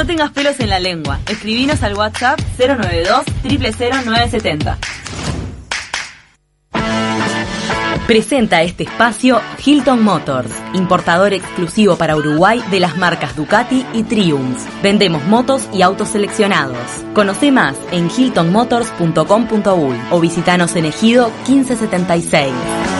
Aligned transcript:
No 0.00 0.06
tengas 0.06 0.30
pelos 0.30 0.58
en 0.60 0.70
la 0.70 0.80
lengua. 0.80 1.20
Escribinos 1.28 1.82
al 1.82 1.94
WhatsApp 1.94 2.40
092 2.58 3.22
000970. 3.42 4.78
Presenta 8.06 8.62
este 8.62 8.84
espacio 8.84 9.42
Hilton 9.62 10.02
Motors, 10.02 10.54
importador 10.72 11.34
exclusivo 11.34 11.96
para 11.96 12.16
Uruguay 12.16 12.64
de 12.70 12.80
las 12.80 12.96
marcas 12.96 13.36
Ducati 13.36 13.84
y 13.92 14.04
Triumph. 14.04 14.58
Vendemos 14.82 15.22
motos 15.26 15.68
y 15.70 15.82
autos 15.82 16.08
seleccionados. 16.08 16.78
Conoce 17.12 17.52
más 17.52 17.76
en 17.92 18.08
hiltonmotors.com.uy 18.10 20.00
o 20.10 20.18
visitanos 20.18 20.76
en 20.76 20.86
Ejido 20.86 21.30
1576. 21.46 22.99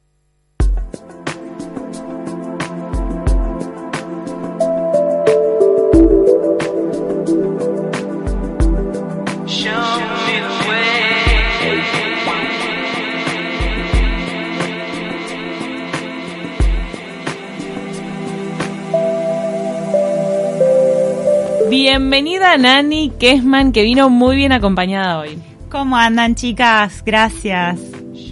Bienvenida 22.41 22.73
Nani 22.73 23.09
Kessman, 23.19 23.71
que 23.71 23.83
vino 23.83 24.09
muy 24.09 24.35
bien 24.35 24.51
acompañada 24.51 25.19
hoy. 25.19 25.39
¿Cómo 25.69 25.95
andan 25.95 26.33
chicas? 26.33 27.03
Gracias. 27.05 27.79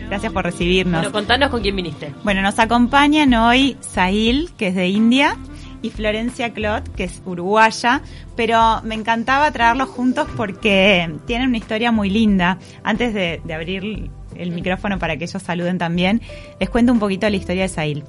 Gracias 0.07 0.33
por 0.33 0.45
recibirnos. 0.45 1.01
Bueno, 1.01 1.11
contanos 1.11 1.49
con 1.51 1.61
quién 1.61 1.75
viniste. 1.75 2.11
Bueno, 2.23 2.41
nos 2.41 2.57
acompañan 2.57 3.35
hoy 3.35 3.77
Sahil, 3.81 4.49
que 4.57 4.69
es 4.69 4.75
de 4.75 4.87
India, 4.87 5.37
y 5.83 5.91
Florencia 5.91 6.51
Clot, 6.53 6.91
que 6.95 7.03
es 7.03 7.21
uruguaya, 7.23 8.01
pero 8.35 8.81
me 8.81 8.95
encantaba 8.95 9.51
traerlos 9.51 9.89
juntos 9.89 10.27
porque 10.35 11.13
tienen 11.27 11.49
una 11.49 11.57
historia 11.57 11.91
muy 11.91 12.09
linda. 12.09 12.57
Antes 12.81 13.13
de, 13.13 13.41
de 13.43 13.53
abrir 13.53 14.09
el 14.35 14.51
micrófono 14.51 14.97
para 14.97 15.17
que 15.17 15.25
ellos 15.25 15.43
saluden 15.43 15.77
también, 15.77 16.19
les 16.59 16.71
cuento 16.71 16.91
un 16.91 16.99
poquito 16.99 17.29
la 17.29 17.35
historia 17.35 17.61
de 17.61 17.69
Sahil. 17.69 18.03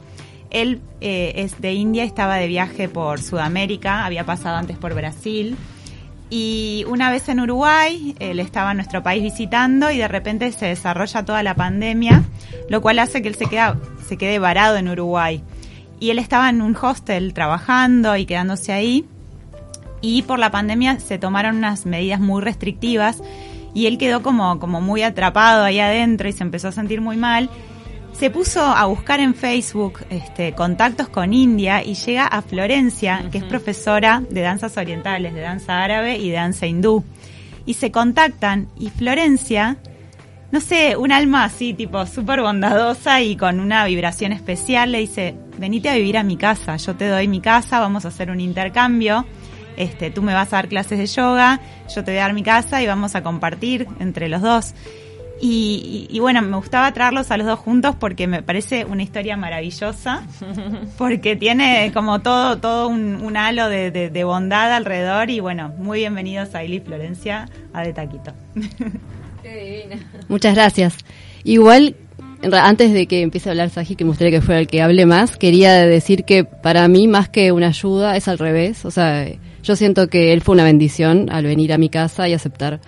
Él 0.50 0.80
eh, 1.00 1.32
es 1.36 1.60
de 1.60 1.74
India, 1.74 2.04
estaba 2.04 2.36
de 2.36 2.48
viaje 2.48 2.88
por 2.88 3.20
Sudamérica, 3.20 4.04
había 4.04 4.24
pasado 4.24 4.56
antes 4.56 4.76
por 4.76 4.94
Brasil. 4.94 5.56
Y 6.30 6.84
una 6.88 7.10
vez 7.10 7.28
en 7.28 7.40
Uruguay, 7.40 8.14
él 8.20 8.38
estaba 8.38 8.70
en 8.70 8.76
nuestro 8.76 9.02
país 9.02 9.20
visitando 9.20 9.90
y 9.90 9.98
de 9.98 10.06
repente 10.06 10.50
se 10.52 10.66
desarrolla 10.66 11.24
toda 11.24 11.42
la 11.42 11.56
pandemia, 11.56 12.22
lo 12.68 12.80
cual 12.80 13.00
hace 13.00 13.20
que 13.20 13.28
él 13.28 13.34
se, 13.34 13.46
queda, 13.46 13.76
se 14.06 14.16
quede 14.16 14.38
varado 14.38 14.76
en 14.76 14.88
Uruguay. 14.88 15.42
Y 15.98 16.10
él 16.10 16.20
estaba 16.20 16.48
en 16.48 16.62
un 16.62 16.76
hostel 16.80 17.34
trabajando 17.34 18.16
y 18.16 18.26
quedándose 18.26 18.72
ahí. 18.72 19.04
Y 20.00 20.22
por 20.22 20.38
la 20.38 20.52
pandemia 20.52 21.00
se 21.00 21.18
tomaron 21.18 21.56
unas 21.56 21.84
medidas 21.84 22.20
muy 22.20 22.40
restrictivas 22.42 23.20
y 23.74 23.86
él 23.86 23.98
quedó 23.98 24.22
como, 24.22 24.58
como 24.60 24.80
muy 24.80 25.02
atrapado 25.02 25.64
ahí 25.64 25.80
adentro 25.80 26.28
y 26.28 26.32
se 26.32 26.42
empezó 26.42 26.68
a 26.68 26.72
sentir 26.72 27.00
muy 27.00 27.16
mal 27.16 27.50
se 28.12 28.30
puso 28.30 28.62
a 28.62 28.84
buscar 28.86 29.20
en 29.20 29.34
Facebook 29.34 30.00
este, 30.11 30.53
contactos 30.53 31.08
con 31.08 31.33
India 31.33 31.83
y 31.83 31.94
llega 31.94 32.27
a 32.27 32.42
Florencia, 32.42 33.25
que 33.30 33.39
es 33.39 33.44
profesora 33.44 34.22
de 34.28 34.42
danzas 34.42 34.77
orientales, 34.77 35.34
de 35.34 35.41
danza 35.41 35.82
árabe 35.82 36.19
y 36.19 36.31
de 36.31 36.37
danza 36.37 36.66
hindú. 36.66 37.04
Y 37.65 37.75
se 37.75 37.91
contactan 37.91 38.69
y 38.78 38.91
Florencia, 38.91 39.78
no 40.50 40.60
sé, 40.60 40.97
un 40.97 41.12
alma 41.12 41.44
así, 41.44 41.72
tipo 41.72 42.04
súper 42.06 42.43
bondadosa 42.43 43.22
y 43.22 43.37
con 43.37 43.60
una 43.60 43.84
vibración 43.87 44.32
especial, 44.32 44.93
le 44.93 44.99
dice, 44.99 45.37
venite 45.59 45.88
a 45.88 45.94
vivir 45.94 46.19
a 46.19 46.22
mi 46.22 46.37
casa, 46.37 46.76
yo 46.76 46.97
te 46.97 47.06
doy 47.06 47.28
mi 47.28 47.41
casa, 47.41 47.81
vamos 47.81 48.04
a 48.04 48.09
hacer 48.09 48.31
un 48.31 48.41
intercambio. 48.41 49.25
Este, 49.76 50.10
tú 50.10 50.20
me 50.20 50.34
vas 50.34 50.53
a 50.53 50.56
dar 50.56 50.69
clases 50.69 50.99
de 50.99 51.06
yoga, 51.06 51.60
yo 51.94 52.04
te 52.04 52.10
voy 52.10 52.19
a 52.19 52.25
dar 52.25 52.34
mi 52.34 52.43
casa 52.43 52.82
y 52.82 52.87
vamos 52.87 53.15
a 53.15 53.22
compartir 53.22 53.87
entre 53.99 54.28
los 54.28 54.43
dos. 54.43 54.75
Y, 55.42 56.06
y, 56.10 56.18
bueno, 56.20 56.42
me 56.42 56.56
gustaba 56.56 56.92
traerlos 56.92 57.30
a 57.30 57.38
los 57.38 57.46
dos 57.46 57.58
juntos 57.58 57.96
porque 57.98 58.26
me 58.26 58.42
parece 58.42 58.84
una 58.84 59.02
historia 59.02 59.38
maravillosa, 59.38 60.22
porque 60.98 61.34
tiene 61.34 61.90
como 61.94 62.20
todo, 62.20 62.58
todo 62.58 62.88
un, 62.88 63.16
un 63.16 63.36
halo 63.38 63.70
de, 63.70 63.90
de, 63.90 64.10
de, 64.10 64.24
bondad 64.24 64.70
alrededor 64.70 65.30
y 65.30 65.40
bueno, 65.40 65.72
muy 65.78 66.00
bienvenidos 66.00 66.54
a 66.54 66.62
Ili 66.62 66.80
Florencia 66.80 67.48
a 67.72 67.82
De 67.82 67.94
Taquito. 67.94 68.32
Qué 69.42 69.84
divina. 69.88 69.96
Muchas 70.28 70.54
gracias. 70.54 70.98
Igual, 71.42 71.96
antes 72.52 72.92
de 72.92 73.06
que 73.06 73.22
empiece 73.22 73.48
a 73.48 73.52
hablar 73.52 73.70
Saji, 73.70 73.96
que 73.96 74.04
me 74.04 74.10
gustaría 74.10 74.38
que 74.38 74.44
fuera 74.44 74.60
el 74.60 74.66
que 74.66 74.82
hable 74.82 75.06
más, 75.06 75.38
quería 75.38 75.72
decir 75.86 76.24
que 76.24 76.44
para 76.44 76.86
mí 76.88 77.08
más 77.08 77.30
que 77.30 77.50
una 77.52 77.68
ayuda 77.68 78.14
es 78.16 78.28
al 78.28 78.38
revés, 78.38 78.84
o 78.84 78.90
sea, 78.90 79.26
yo 79.62 79.76
siento 79.76 80.08
que 80.08 80.32
él 80.34 80.42
fue 80.42 80.54
una 80.54 80.64
bendición 80.64 81.28
al 81.30 81.44
venir 81.44 81.72
a 81.72 81.78
mi 81.78 81.88
casa 81.88 82.28
y 82.28 82.34
aceptar 82.34 82.80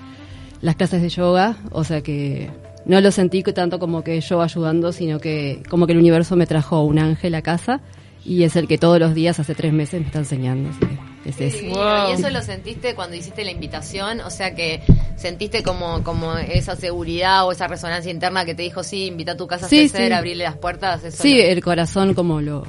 las 0.62 0.77
clases 0.77 1.03
de 1.03 1.11
yoga, 1.11 1.56
o 1.71 1.84
sea 1.84 2.00
que 2.00 2.50
no 2.84 3.00
lo 3.00 3.11
sentí 3.11 3.43
tanto 3.43 3.78
como 3.78 4.03
que 4.03 4.21
yo 4.21 4.43
ayudando, 4.43 4.93
sino 4.93 5.21
que 5.21 5.62
como 5.69 5.87
que 5.87 5.93
el 5.93 5.99
universo 5.99 6.37
me 6.37 6.47
trajo 6.47 6.83
un 6.83 6.99
ángel 6.99 7.34
a 7.34 7.43
casa 7.43 7.81
y 8.25 8.45
es 8.45 8.56
el 8.56 8.69
que 8.69 8.78
todos 8.78 8.99
los 8.99 9.15
días 9.15 9.41
hace 9.41 9.55
tres 9.55 9.73
meses 9.73 10.00
me 10.00 10.06
está 10.06 10.21
enseñando. 10.21 10.71
Así 10.71 10.81
que 10.81 11.28
es 11.28 11.41
eso. 11.41 11.67
Wow. 11.75 12.11
¿Y 12.11 12.12
eso 12.12 12.31
lo 12.31 12.41
sentiste 12.43 12.95
cuando 12.95 13.17
hiciste 13.17 13.45
la 13.45 13.50
invitación? 13.50 14.21
O 14.21 14.31
sea 14.31 14.55
que 14.55 14.83
sentiste 15.17 15.62
como, 15.62 16.03
como 16.05 16.37
esa 16.37 16.77
seguridad 16.77 17.47
o 17.47 17.53
esa 17.53 17.67
resonancia 17.67 18.11
interna 18.11 18.44
que 18.44 18.55
te 18.55 18.62
dijo, 18.62 18.84
sí, 18.84 19.06
invita 19.06 19.33
a 19.33 19.37
tu 19.37 19.47
casa 19.47 19.69
sí, 19.69 19.77
a 19.77 19.81
crecer, 19.81 20.09
sí. 20.09 20.12
abrirle 20.12 20.44
las 20.44 20.56
puertas. 20.56 21.03
Eso 21.05 21.23
sí, 21.23 21.37
lo... 21.39 21.43
el 21.43 21.62
corazón 21.62 22.15
como 22.15 22.41
lo, 22.41 22.65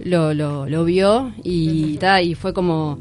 lo, 0.00 0.34
lo, 0.34 0.66
lo 0.66 0.84
vio 0.84 1.32
y, 1.42 1.96
ta, 1.98 2.20
y 2.20 2.34
fue 2.34 2.52
como... 2.52 2.98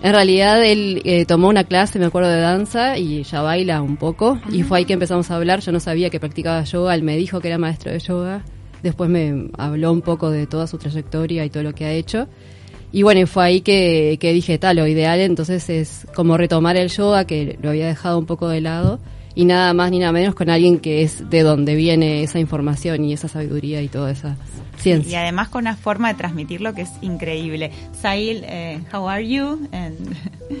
En 0.00 0.12
realidad 0.12 0.64
él 0.64 1.02
eh, 1.04 1.24
tomó 1.26 1.48
una 1.48 1.64
clase, 1.64 1.98
me 1.98 2.06
acuerdo, 2.06 2.30
de 2.30 2.40
danza 2.40 2.98
y 2.98 3.24
ya 3.24 3.42
baila 3.42 3.82
un 3.82 3.96
poco. 3.96 4.40
Y 4.50 4.62
fue 4.62 4.78
ahí 4.78 4.84
que 4.84 4.92
empezamos 4.92 5.30
a 5.30 5.36
hablar. 5.36 5.60
Yo 5.60 5.72
no 5.72 5.80
sabía 5.80 6.08
que 6.08 6.20
practicaba 6.20 6.62
yoga. 6.62 6.94
Él 6.94 7.02
me 7.02 7.16
dijo 7.16 7.40
que 7.40 7.48
era 7.48 7.58
maestro 7.58 7.90
de 7.90 7.98
yoga. 7.98 8.44
Después 8.82 9.10
me 9.10 9.50
habló 9.58 9.92
un 9.92 10.02
poco 10.02 10.30
de 10.30 10.46
toda 10.46 10.68
su 10.68 10.78
trayectoria 10.78 11.44
y 11.44 11.50
todo 11.50 11.64
lo 11.64 11.74
que 11.74 11.84
ha 11.84 11.92
hecho. 11.92 12.28
Y 12.92 13.02
bueno, 13.02 13.26
fue 13.26 13.44
ahí 13.44 13.60
que, 13.60 14.18
que 14.20 14.32
dije, 14.32 14.56
tal, 14.58 14.76
lo 14.76 14.86
ideal 14.86 15.18
entonces 15.20 15.68
es 15.68 16.06
como 16.14 16.36
retomar 16.36 16.76
el 16.76 16.88
yoga, 16.88 17.26
que 17.26 17.58
lo 17.60 17.70
había 17.70 17.86
dejado 17.86 18.18
un 18.18 18.26
poco 18.26 18.48
de 18.48 18.60
lado. 18.60 19.00
Y 19.38 19.44
nada 19.44 19.72
más 19.72 19.92
ni 19.92 20.00
nada 20.00 20.10
menos 20.10 20.34
con 20.34 20.50
alguien 20.50 20.80
que 20.80 21.02
es 21.02 21.30
de 21.30 21.44
donde 21.44 21.76
viene 21.76 22.24
esa 22.24 22.40
información 22.40 23.04
y 23.04 23.12
esa 23.12 23.28
sabiduría 23.28 23.80
y 23.82 23.86
toda 23.86 24.10
esa 24.10 24.36
ciencia. 24.76 25.12
Y 25.12 25.14
además 25.14 25.46
con 25.46 25.60
una 25.60 25.76
forma 25.76 26.08
de 26.08 26.18
transmitirlo 26.18 26.74
que 26.74 26.82
es 26.82 26.90
increíble. 27.02 27.70
Sahil, 27.92 28.42
uh, 28.42 28.96
how 28.96 29.08
are 29.08 29.24
you? 29.24 29.60
And 29.70 30.16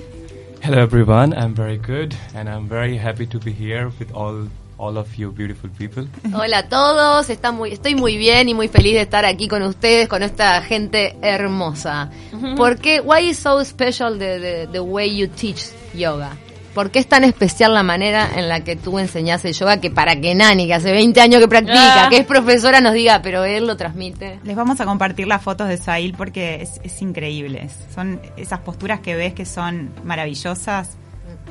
Hello 0.62 0.80
everyone, 0.80 1.34
I'm 1.36 1.56
very 1.56 1.76
good 1.76 2.14
and 2.36 2.48
I'm 2.48 2.68
very 2.68 2.96
happy 2.96 3.26
to 3.26 3.40
be 3.40 3.50
here 3.50 3.90
with 3.98 4.12
all 4.14 4.48
all 4.78 4.96
of 4.96 5.12
you 5.16 5.32
beautiful 5.32 5.68
people. 5.76 6.06
Hola 6.32 6.58
a 6.58 6.68
todos, 6.68 7.30
está 7.30 7.50
muy, 7.50 7.72
estoy 7.72 7.96
muy 7.96 8.16
bien 8.16 8.48
y 8.48 8.54
muy 8.54 8.68
feliz 8.68 8.94
de 8.94 9.00
estar 9.00 9.24
aquí 9.24 9.48
con 9.48 9.62
ustedes, 9.62 10.06
con 10.06 10.22
esta 10.22 10.62
gente 10.62 11.16
hermosa. 11.20 12.10
Uh 12.32 12.36
-huh. 12.36 12.56
¿Por 12.56 12.76
qué? 12.76 13.00
Why 13.00 13.30
is 13.30 13.38
so 13.38 13.64
special 13.64 14.16
the, 14.20 14.38
the, 14.38 14.68
the 14.70 14.80
way 14.80 15.16
you 15.16 15.26
teach 15.26 15.72
yoga? 15.96 16.30
¿Por 16.78 16.92
qué 16.92 17.00
es 17.00 17.08
tan 17.08 17.24
especial 17.24 17.74
la 17.74 17.82
manera 17.82 18.38
en 18.38 18.48
la 18.48 18.62
que 18.62 18.76
tú 18.76 19.00
enseñas 19.00 19.44
el 19.44 19.52
yoga 19.52 19.80
que 19.80 19.90
para 19.90 20.14
que 20.20 20.32
Nani, 20.36 20.68
que 20.68 20.74
hace 20.74 20.92
20 20.92 21.20
años 21.20 21.40
que 21.40 21.48
practica, 21.48 22.06
ah. 22.06 22.08
que 22.08 22.18
es 22.18 22.24
profesora, 22.24 22.80
nos 22.80 22.92
diga, 22.92 23.20
pero 23.20 23.44
él 23.44 23.66
lo 23.66 23.76
transmite? 23.76 24.38
Les 24.44 24.54
vamos 24.54 24.80
a 24.80 24.84
compartir 24.84 25.26
las 25.26 25.42
fotos 25.42 25.66
de 25.66 25.76
Sahil 25.76 26.14
porque 26.16 26.62
es, 26.62 26.80
es 26.84 27.02
increíble. 27.02 27.68
Son 27.92 28.20
esas 28.36 28.60
posturas 28.60 29.00
que 29.00 29.16
ves 29.16 29.34
que 29.34 29.44
son 29.44 29.90
maravillosas 30.04 30.96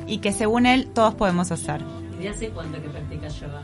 y 0.06 0.16
que 0.20 0.32
según 0.32 0.64
él 0.64 0.88
todos 0.94 1.14
podemos 1.14 1.52
hacer. 1.52 1.82
¿Y 2.22 2.26
hace 2.26 2.48
cuánto 2.48 2.80
que 2.80 2.88
practicas 2.88 3.38
yoga? 3.38 3.60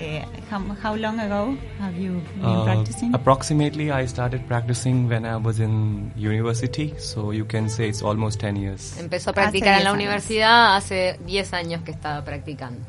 Uh, 0.00 0.24
how, 0.50 0.58
how, 0.82 0.94
long 0.96 1.20
ago 1.20 1.54
have 1.78 1.94
you 1.94 2.22
been 2.36 2.44
Uh, 2.44 2.64
practicing? 2.64 3.14
approximately, 3.14 3.90
I 3.90 4.06
started 4.06 4.46
practicing 4.46 5.08
when 5.08 5.26
I 5.26 5.36
was 5.36 5.60
in 5.60 6.10
university, 6.16 6.94
so 6.98 7.32
you 7.32 7.44
can 7.44 7.68
say 7.68 7.88
it's 7.90 8.02
almost 8.02 8.40
10 8.40 8.56
years. 8.56 8.96
Empezó 8.98 9.30
a 9.30 9.34
practicar 9.34 9.78
en 9.78 9.84
la 9.84 9.92
universidad 9.92 10.76
hace 10.76 11.18
10 11.26 11.52
años 11.52 11.82
que 11.82 11.90
estaba 11.90 12.24
practicando. 12.24 12.80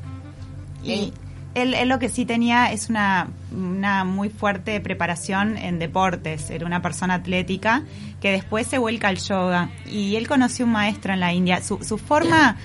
Y 0.83 1.13
él, 1.53 1.73
él, 1.73 1.89
lo 1.89 1.99
que 1.99 2.07
sí 2.07 2.25
tenía 2.25 2.71
es 2.71 2.89
una, 2.89 3.27
una 3.51 4.05
muy 4.05 4.29
fuerte 4.29 4.79
preparación 4.79 5.57
en 5.57 5.79
deportes. 5.79 6.49
Era 6.49 6.65
una 6.65 6.81
persona 6.81 7.15
atlética 7.15 7.83
que 8.21 8.31
después 8.31 8.67
se 8.67 8.77
vuelca 8.77 9.09
al 9.09 9.17
yoga. 9.17 9.69
Y 9.85 10.15
él 10.15 10.29
conoció 10.29 10.65
un 10.65 10.71
maestro 10.71 11.11
en 11.11 11.19
la 11.19 11.33
India. 11.33 11.61
Su, 11.61 11.83
su 11.83 11.97
forma 11.97 12.55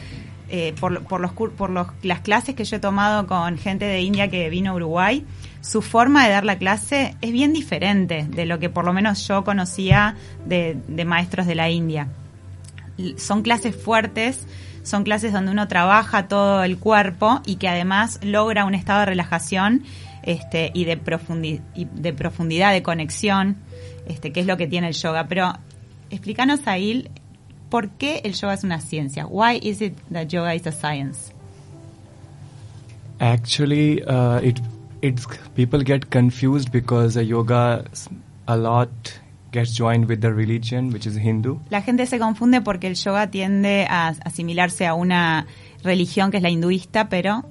eh, 0.48 0.74
por, 0.78 0.92
los, 0.92 1.32
por 1.32 1.70
los, 1.70 1.88
las 2.02 2.20
clases 2.20 2.54
que 2.54 2.64
yo 2.64 2.76
he 2.76 2.80
tomado 2.80 3.26
con 3.26 3.58
gente 3.58 3.84
de 3.84 4.00
India 4.00 4.28
que 4.28 4.48
vino 4.48 4.72
a 4.72 4.74
Uruguay, 4.74 5.24
su 5.60 5.82
forma 5.82 6.24
de 6.24 6.32
dar 6.32 6.44
la 6.44 6.58
clase 6.58 7.16
es 7.20 7.32
bien 7.32 7.52
diferente 7.52 8.26
de 8.28 8.46
lo 8.46 8.58
que 8.58 8.70
por 8.70 8.84
lo 8.84 8.92
menos 8.92 9.26
yo 9.26 9.42
conocía 9.44 10.16
de, 10.44 10.76
de 10.86 11.04
maestros 11.04 11.46
de 11.46 11.54
la 11.56 11.68
India. 11.68 12.08
Son 13.16 13.42
clases 13.42 13.74
fuertes, 13.74 14.46
son 14.82 15.02
clases 15.02 15.32
donde 15.32 15.50
uno 15.50 15.66
trabaja 15.66 16.28
todo 16.28 16.62
el 16.62 16.78
cuerpo 16.78 17.42
y 17.44 17.56
que 17.56 17.68
además 17.68 18.20
logra 18.22 18.64
un 18.64 18.74
estado 18.74 19.00
de 19.00 19.06
relajación 19.06 19.82
este, 20.22 20.70
y, 20.74 20.84
de 20.84 20.96
de 20.96 22.12
profundidad, 22.12 22.72
de 22.72 22.82
conexión, 22.82 23.56
este, 24.06 24.32
que 24.32 24.40
es 24.40 24.46
lo 24.46 24.56
que 24.56 24.66
tiene 24.66 24.88
el 24.88 24.94
yoga. 24.94 25.26
Pero 25.28 25.52
explícanos, 26.10 26.66
Ail, 26.66 27.10
¿por 27.70 27.90
qué 27.90 28.20
el 28.24 28.32
yoga 28.32 28.54
es 28.54 28.64
una 28.64 28.80
ciencia? 28.80 29.26
Why 29.26 29.58
is 29.62 29.80
it 29.80 29.94
that 30.12 30.28
yoga 30.28 30.54
is 30.54 30.66
a 30.66 30.72
science? 30.72 31.32
Actually, 33.20 34.02
uh, 34.02 34.40
it 34.42 34.60
it's 35.02 35.26
people 35.54 35.82
get 35.82 36.10
confused 36.10 36.70
because 36.70 37.16
yoga 37.16 37.84
a 38.46 38.56
lot 38.56 38.90
gets 39.52 39.72
joined 39.72 40.08
with 40.08 40.20
the 40.20 40.32
religion, 40.32 40.92
which 40.92 41.06
is 41.06 41.16
Hindu. 41.16 41.58
La 41.70 41.82
gente 41.82 42.06
se 42.06 42.18
confunde 42.18 42.60
porque 42.60 42.88
el 42.88 42.94
yoga 42.94 43.30
tiende 43.30 43.86
a 43.88 44.08
asimilarse 44.24 44.86
a 44.86 44.94
una 44.94 45.46
religión 45.82 46.30
que 46.30 46.38
es 46.38 46.42
la 46.42 46.50
hinduista, 46.50 47.08
pero 47.08 47.44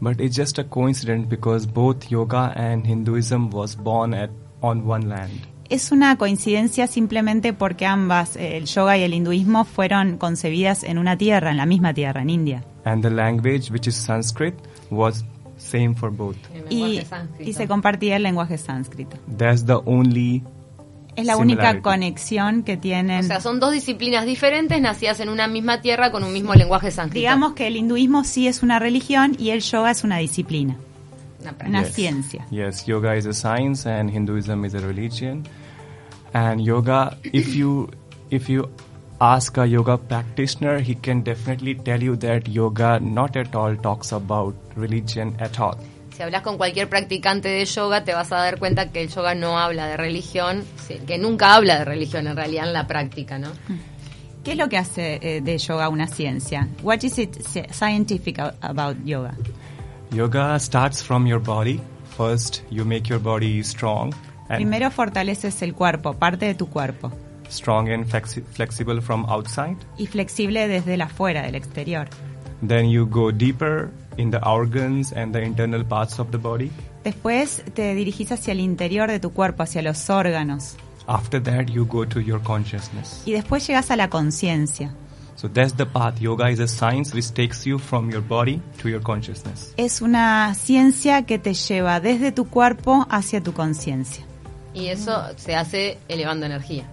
But 0.00 0.20
it's 0.20 0.36
just 0.36 0.58
a 0.58 0.64
coincidence 0.64 1.26
because 1.28 1.66
both 1.66 2.08
yoga 2.08 2.52
and 2.54 2.86
Hinduism 2.86 3.50
was 3.50 3.74
born 3.74 4.14
at 4.14 4.30
on 4.62 4.86
one 4.86 5.08
land. 5.08 5.46
Es 5.68 5.92
una 5.92 6.16
coincidencia 6.16 6.86
simplemente 6.86 7.52
porque 7.52 7.86
ambas, 7.86 8.36
eh, 8.36 8.56
el 8.56 8.66
yoga 8.66 8.96
y 8.96 9.02
el 9.02 9.14
hinduismo, 9.14 9.64
fueron 9.64 10.18
concebidas 10.18 10.84
en 10.84 10.98
una 10.98 11.16
tierra, 11.16 11.50
en 11.50 11.56
la 11.56 11.66
misma 11.66 11.94
tierra, 11.94 12.22
en 12.22 12.30
India. 12.30 12.64
And 12.84 13.02
the 13.02 13.10
language, 13.10 13.70
which 13.70 13.86
is 13.86 13.94
Sanskrit, 13.94 14.54
was 14.90 15.24
same 15.58 15.94
for 15.94 16.10
both. 16.10 16.36
Y, 16.70 17.02
y 17.38 17.52
se 17.52 17.66
compartía 17.68 18.16
el 18.16 18.22
lenguaje 18.22 18.58
sánscrito. 18.58 19.18
That's 19.36 19.66
the 19.66 19.78
only 19.84 20.42
Es 21.16 21.26
la 21.26 21.36
única 21.36 21.82
conexión 21.82 22.62
que 22.62 22.76
tienen. 22.76 23.24
O 23.24 23.26
sea, 23.26 23.40
son 23.40 23.58
dos 23.58 23.72
disciplinas 23.72 24.24
diferentes, 24.24 24.80
nacidas 24.80 25.18
en 25.18 25.28
una 25.28 25.48
misma 25.48 25.80
tierra 25.80 26.12
con 26.12 26.22
un 26.22 26.32
mismo 26.32 26.54
lenguaje 26.54 26.92
sánscrito. 26.92 27.18
Digamos 27.18 27.54
que 27.54 27.66
el 27.66 27.76
hinduismo 27.76 28.22
sí 28.22 28.46
es 28.46 28.62
una 28.62 28.78
religión 28.78 29.34
y 29.36 29.50
el 29.50 29.60
yoga 29.60 29.90
es 29.90 30.04
una 30.04 30.18
disciplina, 30.18 30.76
Una 31.66 31.82
Yes. 31.82 31.94
ciencia. 31.94 32.46
Yes, 32.50 32.86
yoga 32.86 33.14
is 33.16 33.26
a 33.26 33.32
science 33.32 33.86
and 33.88 34.10
Hinduism 34.10 34.64
is 34.64 34.74
a 34.74 34.80
religion. 34.80 35.44
And 36.32 36.60
yoga, 36.60 37.16
if 37.32 37.54
you 37.54 37.88
if 38.30 38.48
you 38.48 38.68
ask 39.20 39.56
a 39.58 39.64
yoga 39.66 39.96
practitioner, 39.96 40.80
he 40.80 40.94
can 40.96 41.22
definitely 41.22 41.74
tell 41.76 42.02
you 42.02 42.16
that 42.16 42.46
yoga 42.48 42.98
not 43.00 43.36
at 43.36 43.54
all 43.54 43.76
talks 43.76 44.12
about 44.12 44.54
religion 44.76 45.34
at 45.40 45.58
all. 45.58 45.76
Si 46.14 46.22
hablas 46.22 46.42
con 46.42 46.56
cualquier 46.58 46.88
practicante 46.88 47.48
de 47.48 47.64
yoga, 47.64 48.02
te 48.04 48.12
vas 48.12 48.32
a 48.32 48.36
dar 48.38 48.58
cuenta 48.58 48.90
que 48.90 49.00
el 49.02 49.08
yoga 49.08 49.34
no 49.36 49.56
habla 49.58 49.86
de 49.86 49.96
religión, 49.96 50.64
que 51.06 51.16
nunca 51.16 51.54
habla 51.54 51.78
de 51.78 51.84
religión 51.84 52.26
en 52.26 52.36
realidad 52.36 52.66
en 52.66 52.72
la 52.72 52.86
práctica, 52.88 53.38
¿no? 53.38 53.48
¿Qué 54.44 54.52
es 54.52 54.58
lo 54.58 54.68
que 54.68 54.78
hace 54.78 55.18
eh, 55.22 55.40
de 55.40 55.58
yoga 55.58 55.88
una 55.88 56.08
ciencia? 56.08 56.68
What 56.82 57.02
is 57.04 57.18
it 57.18 57.36
sci- 57.40 57.66
scientific 57.72 58.38
about 58.60 58.96
yoga? 59.04 59.34
Yoga 60.12 60.58
starts 60.58 61.02
from 61.02 61.26
your 61.26 61.40
body. 61.40 61.80
First, 62.16 62.62
you 62.70 62.84
make 62.84 63.08
your 63.08 63.20
body 63.20 63.62
strong 63.62 64.12
Primero 64.48 64.90
fortaleces 64.90 65.60
el 65.62 65.74
cuerpo, 65.74 66.14
parte 66.14 66.46
de 66.46 66.54
tu 66.54 66.68
cuerpo, 66.68 67.12
strong 67.50 67.90
and 67.90 68.06
flexi- 68.06 68.42
flexible 68.42 69.00
from 69.02 69.26
outside. 69.28 69.76
y 69.98 70.06
flexible 70.06 70.66
desde 70.68 70.94
el 70.94 71.02
afuera, 71.02 71.42
del 71.42 71.54
exterior. 71.54 72.08
Then 72.66 72.88
you 72.88 73.06
go 73.06 73.30
deeper 73.30 73.90
in 74.16 74.30
the 74.30 74.38
organs 74.42 75.12
and 75.12 75.34
the 75.34 75.42
internal 75.42 75.84
parts 75.84 76.18
of 76.18 76.30
the 76.30 76.38
body. 76.38 76.70
Después 77.04 77.62
te 77.74 77.94
dirigís 77.94 78.32
hacia 78.32 78.52
el 78.52 78.60
interior 78.60 79.08
de 79.10 79.20
tu 79.20 79.32
cuerpo, 79.32 79.62
hacia 79.62 79.82
los 79.82 80.08
órganos. 80.08 80.76
After 81.06 81.42
that, 81.42 81.66
you 81.66 81.84
go 81.86 82.06
to 82.06 82.18
your 82.20 82.42
consciousness. 82.42 83.22
Y 83.26 83.32
después 83.32 83.66
llegas 83.66 83.90
a 83.90 83.96
la 83.96 84.08
conciencia. 84.08 84.94
So 85.38 85.46
that's 85.46 85.72
the 85.74 85.86
path. 85.86 86.20
Yoga 86.20 86.48
is 86.48 86.58
a 86.58 86.66
science 86.66 87.14
which 87.14 87.32
takes 87.32 87.64
you 87.64 87.78
from 87.78 88.10
your 88.10 88.22
body 88.22 88.60
to 88.78 88.88
your 88.88 89.00
consciousness. 89.00 89.72
Es 89.76 90.02
una 90.02 90.52
ciencia 90.56 91.22
que 91.26 91.38
te 91.38 91.54
lleva 91.54 92.00
desde 92.00 92.32
tu 92.32 92.48
cuerpo 92.48 93.06
hacia 93.08 93.40
tu 93.40 93.52
conciencia. 93.52 94.24
Y 94.74 94.88
eso 94.88 95.12
se 95.36 95.54
hace 95.54 95.98
elevando 96.08 96.44
energía. 96.44 96.88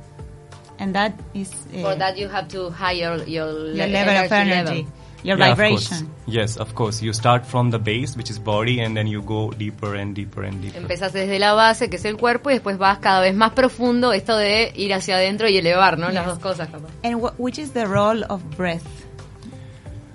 And 0.77 0.93
that 0.93 1.13
is 1.33 1.49
eh, 1.73 1.81
For 1.81 1.97
that 1.97 2.17
you 2.17 2.29
have 2.29 2.47
to 2.49 2.69
higher 2.69 3.17
your, 3.27 3.27
your 3.27 3.51
level 3.73 4.25
of 4.25 4.31
energy, 4.31 4.85
your 5.25 5.37
Yeah, 5.37 5.51
of 5.51 5.57
vibration. 5.57 6.05
course. 6.07 6.27
Yes, 6.27 6.57
of 6.57 6.73
course. 6.75 7.01
You 7.01 7.11
start 7.13 7.43
from 7.45 7.71
the 7.71 7.77
base, 7.79 8.15
which 8.15 8.29
is 8.29 8.37
body, 8.39 8.79
and 8.81 8.95
then 8.95 9.07
you 9.07 9.21
go 9.21 9.51
deeper 9.51 9.95
and 9.95 10.13
deeper 10.15 10.45
and 10.45 10.61
deeper. 10.61 10.77
Empezás 10.79 11.11
desde 11.13 11.39
la 11.39 11.53
base, 11.53 11.89
que 11.89 11.97
es 11.97 12.05
el 12.05 12.15
cuerpo, 12.17 12.49
y 12.51 12.53
después 12.53 12.77
vas 12.77 12.99
cada 12.99 13.21
vez 13.21 13.33
más 13.35 13.51
profundo, 13.53 14.13
esto 14.13 14.37
de 14.37 14.71
ir 14.75 14.93
hacia 14.93 15.15
adentro 15.15 15.49
y 15.49 15.57
elevar, 15.57 15.97
¿no? 15.97 16.09
Las 16.11 16.25
dos 16.27 16.39
cosas, 16.39 16.69
capaz. 16.69 16.89
And 17.03 17.21
wh- 17.21 17.33
which 17.39 17.57
is 17.59 17.71
the 17.73 17.85
role 17.85 18.23
of 18.29 18.41
breath? 18.57 18.83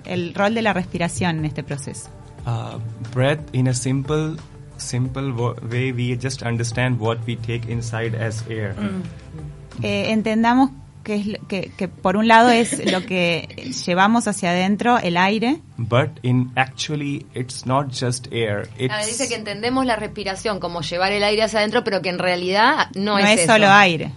El 0.05 0.33
rol 0.33 0.53
de 0.55 0.61
la 0.61 0.73
respiración 0.73 1.39
en 1.39 1.45
este 1.45 1.63
proceso. 1.63 2.09
Uh, 2.45 2.79
breath, 3.13 3.39
in 3.53 3.67
a 3.67 3.73
simple, 3.73 4.35
simple 4.77 5.31
way, 5.69 5.91
we 5.91 6.17
just 6.17 6.41
understand 6.41 6.99
what 6.99 7.17
we 7.27 7.35
take 7.35 7.71
inside 7.71 8.15
as 8.15 8.43
air. 8.49 8.75
Eh, 9.83 10.11
entendamos 10.11 10.71
que, 11.03 11.15
es, 11.15 11.27
que, 11.47 11.71
que 11.77 11.87
por 11.87 12.17
un 12.17 12.27
lado 12.27 12.49
es 12.49 12.91
lo 12.91 13.05
que 13.05 13.73
llevamos 13.85 14.27
hacia 14.27 14.51
adentro, 14.51 14.97
el 14.97 15.17
aire, 15.17 15.59
But 15.77 16.19
in 16.21 16.51
actually, 16.55 17.25
it's 17.33 17.65
not 17.65 17.91
just 17.91 18.27
air. 18.31 18.69
It's 18.77 18.93
Ah, 18.93 19.03
dice 19.03 19.27
que 19.27 19.35
entendemos 19.35 19.85
la 19.85 19.95
respiración 19.95 20.59
como 20.59 20.81
llevar 20.81 21.11
el 21.11 21.23
aire 21.23 21.43
hacia 21.43 21.59
adentro, 21.59 21.83
pero 21.83 22.01
que 22.01 22.09
en 22.09 22.19
realidad 22.19 22.89
no, 22.93 23.13
no, 23.13 23.17
es, 23.17 23.31
es, 23.31 23.39
eso. 23.41 23.53
solo 23.53 23.69
aire. 23.71 24.11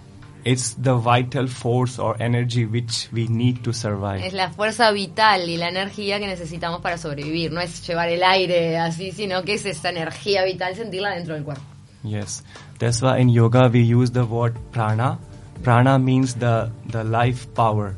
it's 0.45 0.75
the 0.75 0.93
vital 0.93 1.47
force 1.47 1.97
or 1.97 2.15
energy 2.21 2.65
which 2.65 3.09
we 3.11 3.27
need 3.27 3.63
to 3.63 3.73
survive. 3.73 4.25
Es 4.25 4.33
la 4.33 4.51
fuerza 4.51 4.91
vital 4.91 5.49
y 5.49 5.57
la 5.57 5.69
energía 5.69 6.19
que 6.19 6.27
necesitamos 6.27 6.81
para 6.81 6.97
sobrevivir. 6.97 7.51
No 7.51 7.59
es 7.59 7.85
llevar 7.85 8.09
el 8.09 8.23
aire 8.23 8.77
así, 8.77 9.11
sino 9.11 9.43
que 9.43 9.55
es 9.55 9.65
esa 9.65 9.89
energía 9.89 10.45
vital 10.45 10.75
sentirla 10.75 11.15
dentro 11.15 11.33
del 11.33 11.43
cuerpo. 11.43 11.63
Yes, 12.03 12.43
that's 12.77 13.01
why 13.01 13.19
in 13.19 13.29
yoga 13.33 13.67
we 13.67 13.79
use 13.79 14.11
the 14.13 14.21
word 14.21 14.53
prana. 14.71 15.17
Prana 15.63 15.99
means 15.99 16.35
the 16.35 16.69
the 16.91 17.03
life 17.03 17.47
power. 17.53 17.95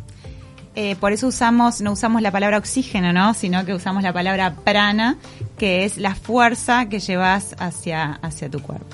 Eh, 0.76 0.96
por 1.00 1.12
eso 1.12 1.26
usamos, 1.26 1.82
no 1.82 1.94
usamos 1.94 2.22
la 2.22 2.32
palabra 2.32 2.60
oxígeno, 2.60 3.12
¿no? 3.12 3.34
Sino 3.34 3.66
que 3.66 3.74
usamos 3.74 4.04
la 4.04 4.14
palabra 4.14 4.54
prana, 4.64 5.18
que 5.58 5.86
es 5.86 5.98
la 5.98 6.14
fuerza 6.14 6.88
que 6.88 7.00
llevas 7.00 7.56
hacia, 7.58 8.20
hacia 8.22 8.48
tu 8.48 8.62
cuerpo. 8.62 8.86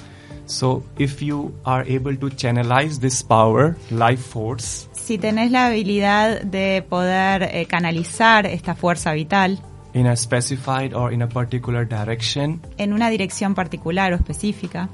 So 0.45 0.83
if 0.97 1.21
you 1.21 1.53
are 1.65 1.83
able 1.93 2.15
to 2.17 2.29
channelize 2.29 3.01
this 3.01 3.21
power, 3.21 3.75
life 3.91 4.23
force, 4.23 4.87
Si 4.93 5.17
tenés 5.17 5.51
la 5.51 5.65
habilidad 5.65 6.43
de 6.43 6.85
poder 6.87 7.43
eh, 7.51 7.65
canalizar 7.65 8.45
esta 8.45 8.73
fuerza 8.73 9.11
vital 9.11 9.59
in 9.93 10.07
a 10.07 10.15
specified 10.15 10.93
or 10.93 11.11
in 11.11 11.21
a 11.21 11.27
particular 11.27 11.85
direction, 11.85 12.61
en 12.77 12.93
una 12.93 13.09
dirección 13.09 13.53
particular 13.53 14.13
o 14.13 14.15
específica, 14.15 14.87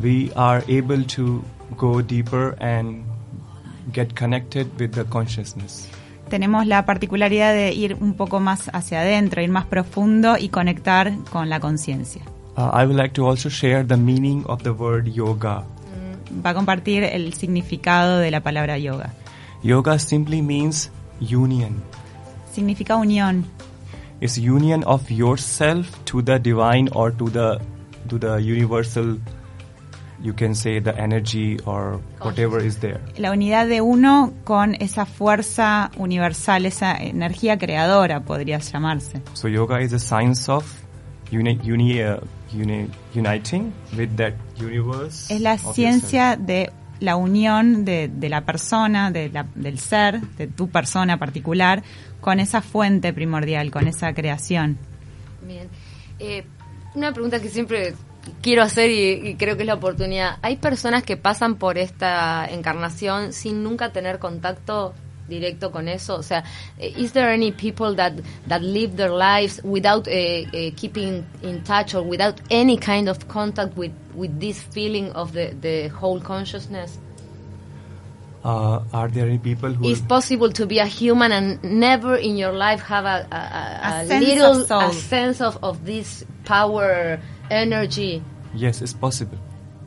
we 0.00 0.30
are 0.36 0.62
able 0.68 1.04
to 1.04 1.42
go 1.76 2.00
deeper 2.00 2.56
and 2.60 3.02
get 3.92 4.14
connected 4.14 4.68
with 4.78 4.92
the 4.92 5.04
consciousness. 5.04 5.88
tenemos 6.28 6.66
la 6.66 6.84
particularidad 6.84 7.54
de 7.54 7.72
ir 7.72 7.96
un 8.00 8.14
poco 8.14 8.40
más 8.40 8.68
hacia 8.72 9.00
adentro, 9.00 9.42
ir 9.42 9.50
más 9.50 9.64
profundo 9.66 10.36
y 10.38 10.48
conectar 10.48 11.12
con 11.30 11.48
la 11.48 11.60
conciencia. 11.60 12.22
Uh, 12.56 12.70
I 12.72 12.84
would 12.86 12.96
like 12.96 13.14
to 13.14 13.28
also 13.28 13.48
share 13.48 13.84
the 13.84 13.96
meaning 13.96 14.44
of 14.46 14.62
the 14.62 14.70
word 14.70 15.06
yoga. 15.08 15.64
Va 16.44 16.50
a 16.50 16.54
compartir 16.54 17.04
el 17.04 17.34
significado 17.34 18.18
de 18.18 18.30
la 18.30 18.40
palabra 18.40 18.78
yoga. 18.78 19.12
Yoga 19.62 19.98
simply 19.98 20.42
means 20.42 20.90
union. 21.20 21.82
Significa 22.52 22.96
unión, 22.96 23.44
It's 24.18 24.38
union 24.38 24.82
of 24.86 25.10
yourself 25.10 25.86
to 26.06 26.22
the 26.22 26.38
divine 26.38 26.88
or 26.94 27.12
to 27.12 27.28
the 27.28 27.60
to 28.08 28.18
the 28.18 28.38
universal 28.40 29.18
you 30.26 30.34
can 30.34 30.54
say 30.56 30.80
the 30.80 30.90
energy 30.98 31.56
or 31.64 32.00
whatever 32.20 32.60
is 32.60 32.78
there. 32.80 32.98
la 33.16 33.30
unidad 33.30 33.68
de 33.68 33.80
uno 33.80 34.32
con 34.44 34.74
esa 34.80 35.06
fuerza 35.06 35.92
universal, 35.96 36.66
esa 36.66 36.96
energía 36.96 37.56
creadora, 37.56 38.20
podría 38.24 38.58
llamarse. 38.58 39.22
So 39.34 39.46
yoga 39.48 39.80
is 39.80 39.92
a 39.92 40.00
science 40.00 40.50
of 40.50 40.64
uni, 41.30 41.60
uni, 41.64 42.02
uh, 42.02 42.16
uni, 42.52 42.88
uniting 43.14 43.72
with 43.96 44.16
that 44.16 44.34
universe. 44.60 45.32
Es 45.32 45.40
la 45.40 45.54
of 45.54 45.74
ciencia 45.74 46.36
de 46.36 46.72
la 46.98 47.14
unión 47.14 47.84
de, 47.84 48.08
de 48.08 48.28
la 48.28 48.40
persona, 48.44 49.10
de 49.12 49.28
la- 49.28 49.46
del 49.54 49.78
ser, 49.78 50.20
de 50.38 50.48
tu 50.48 50.68
persona 50.68 51.18
particular, 51.18 51.84
con 52.20 52.40
esa 52.40 52.62
fuente 52.62 53.12
primordial, 53.12 53.70
con 53.70 53.86
esa 53.86 54.12
creación. 54.12 54.76
Bien. 55.46 55.68
Eh, 56.18 56.44
una 56.94 57.12
pregunta 57.12 57.38
que 57.40 57.48
siempre 57.50 57.94
quiero 58.42 58.62
hacer 58.62 58.90
y, 58.90 59.28
y 59.28 59.34
creo 59.36 59.56
que 59.56 59.62
es 59.62 59.66
la 59.66 59.74
oportunidad. 59.74 60.38
¿Hay 60.42 60.56
personas 60.56 61.02
que 61.02 61.16
pasan 61.16 61.56
por 61.56 61.78
esta 61.78 62.46
encarnación 62.46 63.32
sin 63.32 63.62
nunca 63.62 63.92
tener 63.92 64.18
contacto 64.18 64.94
directo 65.28 65.70
con 65.70 65.88
eso? 65.88 66.16
O 66.16 66.22
sea, 66.22 66.44
eh, 66.78 66.92
is 66.96 67.12
there 67.12 67.32
any 67.32 67.52
people 67.52 67.94
that 67.96 68.12
that 68.48 68.62
live 68.62 68.96
their 68.96 69.10
lives 69.10 69.60
without 69.64 70.06
uh, 70.06 70.10
uh, 70.10 70.70
keeping 70.76 71.24
in 71.42 71.62
touch 71.64 71.94
or 71.94 72.02
without 72.02 72.40
any 72.50 72.78
kind 72.78 73.08
of 73.08 73.26
contact 73.28 73.76
with 73.76 73.92
with 74.14 74.38
this 74.38 74.60
feeling 74.72 75.10
of 75.12 75.32
the 75.32 75.54
the 75.60 75.88
whole 75.88 76.20
consciousness? 76.20 76.98
Uh, 78.44 78.80
are 78.92 79.08
there 79.08 79.26
any 79.26 79.38
people 79.38 79.72
who 79.72 79.90
It's 79.90 80.00
possible 80.00 80.52
to 80.52 80.66
be 80.66 80.78
a 80.78 80.86
human 80.86 81.32
and 81.32 81.60
never 81.64 82.14
in 82.14 82.36
your 82.36 82.52
life 82.52 82.80
have 82.82 83.04
a, 83.04 83.26
a, 83.28 83.34
a, 83.34 83.98
A 83.98 84.02
a 84.02 84.06
sense 84.06 84.24
little 84.24 84.92
sense 84.92 85.40
of, 85.40 85.58
of 85.64 85.84
this 85.84 86.24
power, 86.44 87.18
energy. 87.50 88.22
yes 88.54 88.80
it's 88.82 88.94
possible 88.94 89.38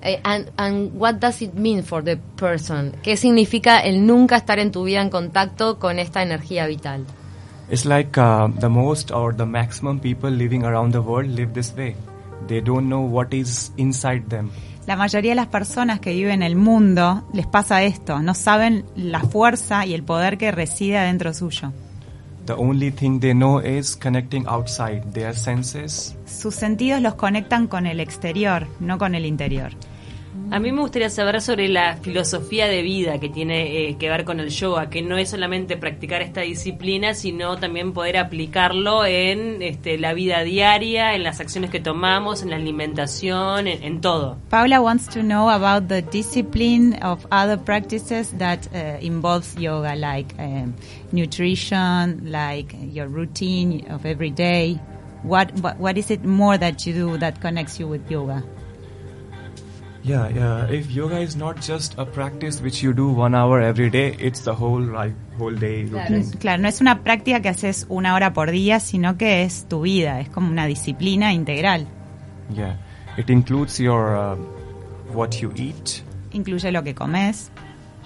Eh, 0.02 0.20
and, 0.24 0.50
and 0.58 0.94
what 0.94 1.20
does 1.20 1.42
it 1.42 1.56
mean 1.56 1.84
for 1.84 2.02
the 2.02 2.18
person? 2.38 2.94
¿Qué 3.04 3.18
significa 3.18 3.80
el 3.80 4.06
nunca 4.06 4.38
estar 4.38 4.58
en 4.58 4.72
tu 4.72 4.86
vida 4.86 5.02
en 5.02 5.10
contacto 5.10 5.78
con 5.78 6.00
esta 6.00 6.22
energía 6.22 6.68
vital? 6.68 7.06
It's 7.70 7.86
like 7.86 8.18
uh, 8.18 8.48
the 8.60 8.70
most 8.70 9.12
or 9.12 9.36
the 9.36 9.46
maximum 9.46 10.00
people 10.00 10.32
living 10.32 10.64
around 10.64 10.94
the 10.94 11.02
world 11.02 11.30
live 11.30 11.52
this 11.54 11.74
way. 11.76 11.96
They 12.48 12.62
don't 12.62 12.88
know 12.88 13.02
what 13.02 13.34
is 13.34 13.74
inside 13.76 14.30
them. 14.30 14.50
La 14.88 14.96
mayoría 14.96 15.32
de 15.32 15.36
las 15.36 15.48
personas 15.48 16.00
que 16.00 16.14
viven 16.14 16.42
en 16.42 16.44
el 16.44 16.56
mundo 16.56 17.28
les 17.34 17.46
pasa 17.46 17.84
esto, 17.84 18.22
no 18.22 18.34
saben 18.34 18.86
la 18.96 19.20
fuerza 19.20 19.86
y 19.86 19.94
el 19.94 20.04
poder 20.04 20.38
que 20.38 20.52
reside 20.52 20.98
adentro 20.98 21.34
suyo. 21.34 21.74
The 22.50 22.56
only 22.56 22.90
thing 22.90 23.20
they 23.20 23.36
know 23.36 23.60
is 23.60 23.96
connecting 23.96 24.48
outside 24.48 25.04
their 25.14 25.36
senses. 25.36 26.16
Sus 26.26 26.56
sentidos 26.56 27.00
los 27.00 27.14
conectan 27.14 27.68
con 27.68 27.86
el 27.86 28.00
exterior, 28.00 28.66
no 28.80 28.98
con 28.98 29.14
el 29.14 29.28
interior. 29.28 29.70
A 30.52 30.60
mí 30.60 30.72
me 30.72 30.82
gustaría 30.82 31.10
saber 31.10 31.42
sobre 31.42 31.68
la 31.68 31.98
filosofía 31.98 32.68
de 32.68 32.82
vida 32.82 33.20
que 33.20 33.30
tiene 33.30 33.88
eh, 33.88 33.98
que 33.98 34.10
ver 34.10 34.26
con 34.26 34.40
el 34.40 34.50
yoga, 34.50 34.90
que 34.90 35.02
no 35.02 35.18
es 35.18 35.30
solamente 35.30 35.78
practicar 35.78 36.22
esta 36.22 36.42
disciplina, 36.42 37.14
sino 37.14 37.58
también 37.58 37.94
poder 37.94 38.18
aplicarlo 38.18 39.06
en 39.06 39.62
este, 39.62 39.98
la 39.98 40.14
vida 40.14 40.42
diaria, 40.44 41.14
en 41.16 41.24
las 41.24 41.40
acciones 41.40 41.70
que 41.70 41.80
tomamos, 41.80 42.42
en 42.42 42.50
la 42.50 42.56
alimentación, 42.56 43.68
en, 43.68 44.02
todo. 44.02 44.38
Paula 44.50 44.82
wants 44.82 45.08
to 45.08 45.22
know 45.22 45.50
about 45.50 45.88
the 45.88 46.02
discipline 46.02 46.98
of 47.04 47.26
other 47.32 47.58
practices 47.58 48.32
that 48.38 48.68
uh, 48.74 49.04
involves 49.06 49.56
yoga, 49.56 49.96
like 49.96 50.34
um, 50.40 50.74
nutrition, 51.12 52.32
like 52.32 52.76
your 52.92 53.08
routine 53.08 53.86
of 53.92 54.06
every 54.06 54.32
day. 54.32 54.80
What, 55.24 55.52
what 55.60 55.78
what 55.80 55.98
is 55.98 56.10
it 56.12 56.24
more 56.24 56.58
that 56.58 56.86
you 56.86 56.94
do 56.94 57.18
that 57.18 57.42
connects 57.42 57.80
you 57.80 57.88
with 57.88 58.10
yoga? 58.10 58.44
Yeah, 60.04 60.30
yeah. 60.30 60.66
If 60.70 60.90
yoga 60.92 61.20
is 61.20 61.36
not 61.36 61.62
just 61.62 61.98
a 61.98 62.06
practice 62.06 62.62
which 62.62 62.82
you 62.82 62.94
do 62.94 63.10
one 63.10 63.36
hour 63.36 63.62
every 63.62 63.90
day, 63.90 64.16
it's 64.20 64.42
the 64.42 64.54
whole 64.56 64.82
right, 64.82 65.14
whole 65.38 65.54
day 65.54 65.84
routine. 65.86 66.26
Claro, 66.40 66.62
no 66.62 66.70
es 66.70 66.80
una 66.80 67.04
práctica 67.04 67.42
que 67.42 67.50
haces 67.50 67.86
una 67.90 68.14
hora 68.16 68.32
por 68.34 68.50
día, 68.50 68.80
sino 68.80 69.18
que 69.18 69.44
es 69.44 69.66
tu 69.68 69.82
vida, 69.82 70.22
es 70.22 70.30
como 70.30 70.50
una 70.50 70.68
disciplina 70.68 71.34
integral. 71.34 71.86
Yeah, 72.54 72.78
it 73.18 73.30
includes 73.30 73.78
your 73.78 74.16
uh, 74.16 74.36
what 75.14 75.32
you 75.42 75.52
eat, 75.56 76.02
Incluye 76.32 76.72
lo 76.72 76.84
que 76.84 76.96
comes, 76.96 77.52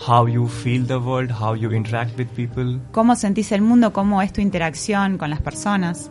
how 0.08 0.28
you 0.28 0.48
feel 0.48 0.86
the 0.88 0.98
world, 0.98 1.32
how 1.32 1.54
you 1.56 1.72
interact 1.72 2.18
with 2.18 2.28
people, 2.36 2.80
cómo 2.92 3.16
sentís 3.16 3.52
el 3.52 3.62
mundo, 3.62 3.94
cómo 3.94 4.22
es 4.22 4.34
tu 4.34 4.42
interacción 4.42 5.18
con 5.18 5.30
las 5.30 5.42
personas, 5.42 6.10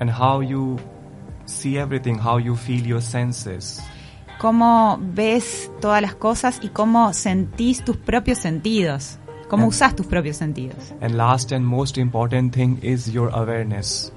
and 0.00 0.10
how 0.10 0.40
you 0.40 0.78
see 1.44 1.76
everything, 1.76 2.16
how 2.18 2.38
you 2.38 2.56
feel 2.56 2.84
your 2.84 3.02
senses. 3.02 3.82
Cómo 4.40 4.98
ves 5.02 5.70
todas 5.82 6.00
las 6.00 6.14
cosas 6.14 6.60
y 6.62 6.68
cómo 6.68 7.12
sentís 7.12 7.84
tus 7.84 7.98
propios 7.98 8.38
sentidos, 8.38 9.18
cómo 9.50 9.64
Ah. 9.64 9.68
usás 9.68 9.94
tus 9.94 10.06
propios 10.06 10.38
sentidos. 10.38 10.94
And 11.02 11.14
last 11.14 11.52
and 11.52 11.62
most 11.66 11.98
important 11.98 12.54
thing 12.54 12.78
is 12.82 13.12
your 13.12 13.30
awareness. 13.34 14.10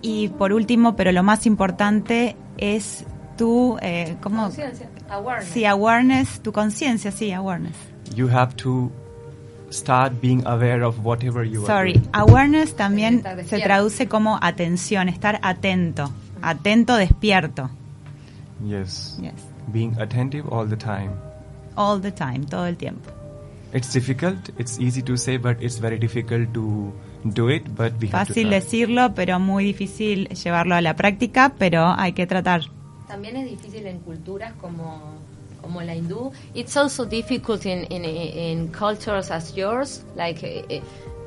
Y 0.00 0.28
por 0.28 0.54
último, 0.54 0.96
pero 0.96 1.12
lo 1.12 1.22
más 1.22 1.44
importante 1.44 2.34
es 2.56 3.04
tu, 3.36 3.76
eh, 3.82 4.16
¿cómo? 4.22 4.48
Awareness. 5.10 5.50
Sí, 5.52 5.66
awareness, 5.66 6.40
tu 6.40 6.50
conciencia, 6.52 7.12
sí, 7.12 7.32
awareness. 7.32 7.74
You 8.14 8.28
have 8.30 8.54
to 8.56 8.90
start 9.70 10.14
being 10.22 10.42
aware 10.46 10.82
of 10.82 10.96
whatever 11.04 11.44
you 11.44 11.66
Sorry, 11.66 12.00
are 12.12 12.22
awareness 12.30 12.74
también 12.74 13.22
se 13.46 13.58
traduce 13.60 14.08
como 14.08 14.38
atención, 14.40 15.10
estar 15.10 15.38
atento, 15.42 16.10
atento, 16.40 16.96
despierto. 16.96 17.68
Yes. 18.66 19.18
Yes. 19.20 19.32
Being 19.72 19.96
attentive 20.00 20.48
all 20.50 20.66
the 20.66 20.76
time. 20.76 21.10
All 21.76 22.00
the 22.00 22.10
time, 22.10 22.44
todo 22.46 22.66
el 22.66 22.76
tiempo. 22.76 23.10
It's 23.72 23.92
difficult. 23.92 24.48
It's 24.58 24.78
easy 24.80 25.02
to 25.02 25.16
say, 25.16 25.36
but 25.36 25.60
it's 25.62 25.78
very 25.78 25.98
difficult 25.98 26.52
to 26.54 26.92
do 27.34 27.48
it. 27.50 27.64
But 27.76 27.92
we 28.00 28.08
have 28.08 28.26
to 28.28 28.32
Fácil 28.32 28.48
try. 28.48 28.60
decirlo, 28.60 29.14
pero 29.14 29.38
muy 29.38 29.64
difícil 29.64 30.28
llevarlo 30.30 30.74
a 30.74 30.80
la 30.80 30.96
práctica, 30.96 31.52
pero 31.58 31.86
hay 31.96 32.12
que 32.12 32.26
tratar. 32.26 32.62
También 33.06 33.36
es 33.36 33.48
difícil 33.50 33.86
en 33.86 33.98
culturas 34.00 34.54
como, 34.60 35.18
como 35.60 35.82
la 35.82 35.94
hindú. 35.94 36.32
It's 36.54 36.76
also 36.78 37.04
difficult 37.04 37.66
in, 37.66 37.84
in, 37.92 38.04
in 38.04 38.68
cultures 38.68 39.30
as 39.30 39.54
yours. 39.54 40.02
Like 40.16 40.42
eh, 40.46 40.64
eh, 40.70 40.82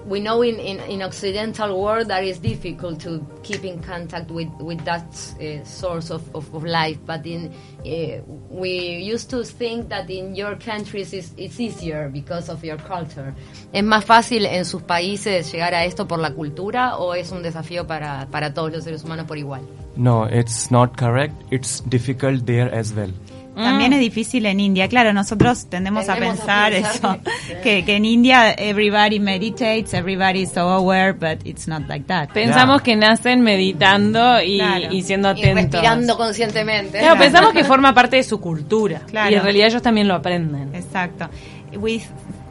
we 0.06 0.20
know 0.20 0.42
in, 0.42 0.60
in, 0.60 0.80
in 0.82 1.02
Occidental 1.02 1.82
world 1.82 2.08
that 2.08 2.24
is 2.24 2.40
difficult 2.40 3.00
to 3.02 3.26
keep 3.44 3.64
in 3.64 3.82
contact 3.82 4.32
with, 4.32 4.50
with 4.60 4.84
that 4.86 5.06
uh, 5.40 5.64
source 5.64 6.12
of, 6.12 6.24
of, 6.36 6.54
of 6.54 6.64
life. 6.64 6.98
But 7.06 7.26
in 7.26 7.54
uh, 7.80 8.22
we 8.50 8.98
used 8.98 9.30
to 9.32 9.44
think 9.44 9.90
that 9.90 10.10
in 10.10 10.36
your 10.36 10.56
countries 10.56 11.14
it's, 11.14 11.32
it's 11.38 11.60
easier 11.60 12.10
because 12.10 12.50
of 12.50 12.64
your 12.64 12.78
culture. 12.78 13.34
¿Es 13.74 13.84
más 13.84 14.06
fácil 14.06 14.46
en 14.46 14.66
sus 14.66 14.82
países 14.82 15.52
llegar 15.52 15.74
a 15.74 15.86
esto 15.86 16.08
por 16.08 16.20
la 16.20 16.34
cultura 16.34 16.98
o 16.98 17.14
es 17.14 17.32
un 17.32 17.44
desafío 17.44 17.88
para, 17.88 18.28
para 18.32 18.54
todos 18.54 18.72
los 18.72 18.84
seres 18.84 19.04
humanos 19.04 19.26
por 19.28 19.38
igual? 19.38 19.62
No, 19.96 20.26
it's 20.26 20.72
not 20.72 20.98
correct. 20.98 21.34
It's 21.52 21.82
difficult 21.90 22.46
there 22.46 22.74
as 22.74 22.94
well. 22.94 23.12
También 23.56 23.92
es 23.94 24.00
difícil 24.00 24.46
en 24.46 24.60
India. 24.60 24.88
Claro, 24.88 25.12
nosotros 25.14 25.66
tendemos, 25.68 26.08
a 26.08 26.14
Tendemos 26.14 26.40
a 26.40 26.46
pensar 26.70 26.72
pensar 26.72 27.20
eso, 27.20 27.62
que, 27.62 27.84
que 27.84 27.96
en 27.98 28.06
India 28.06 28.52
everybody 28.54 29.20
meditates, 29.20 29.94
everybody 29.94 30.44
is 30.44 30.52
so 30.52 30.70
aware, 30.70 31.12
but 31.14 31.46
it's 31.46 31.68
not 31.68 31.82
like 31.90 32.06
that. 32.08 32.30
Pensamos 32.30 32.82
que 32.82 32.96
nacen 32.96 33.42
meditando 33.42 34.42
y, 34.42 34.58
Claro. 34.58 34.94
y 34.94 35.02
siendo 35.04 35.28
Y 35.30 35.32
atentos. 35.32 35.56
respirando 35.64 36.18
conscientemente. 36.18 37.00
Claro, 37.00 37.18
pensamos 37.20 37.52
que 37.54 37.64
forma 37.66 37.94
parte 37.94 38.16
de 38.16 38.24
su 38.24 38.40
cultura. 38.40 39.02
Claro. 39.08 39.30
Y 39.32 39.36
en 39.36 39.44
realidad 39.44 39.68
ellos 39.68 39.82
también 39.82 40.08
lo 40.08 40.16
aprenden. 40.16 40.74
Exacto. 40.74 41.30
We 41.74 42.02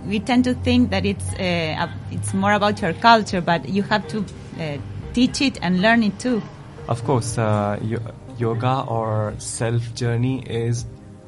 we 0.08 0.18
tend 0.20 0.44
to 0.44 0.54
think 0.62 0.90
that 0.90 1.04
it's 1.04 1.24
uh, 1.38 1.82
a- 1.82 1.94
it's 2.10 2.32
more 2.34 2.54
about 2.54 2.78
your 2.80 2.94
culture, 2.94 3.40
but 3.40 3.66
you 3.66 3.84
have 3.90 4.06
to 4.08 4.18
uh, 4.18 4.78
teach 5.12 5.40
it 5.40 5.58
and 5.62 5.80
learn 5.80 6.02
it 6.02 6.18
too. 6.18 6.42
Of 6.88 7.02
course, 7.04 7.38
uh, 7.38 7.76
yo- 7.86 7.98
yoga 8.40 8.80
or 8.88 9.34
self 9.38 9.82
journey 9.94 10.42
is 10.48 10.86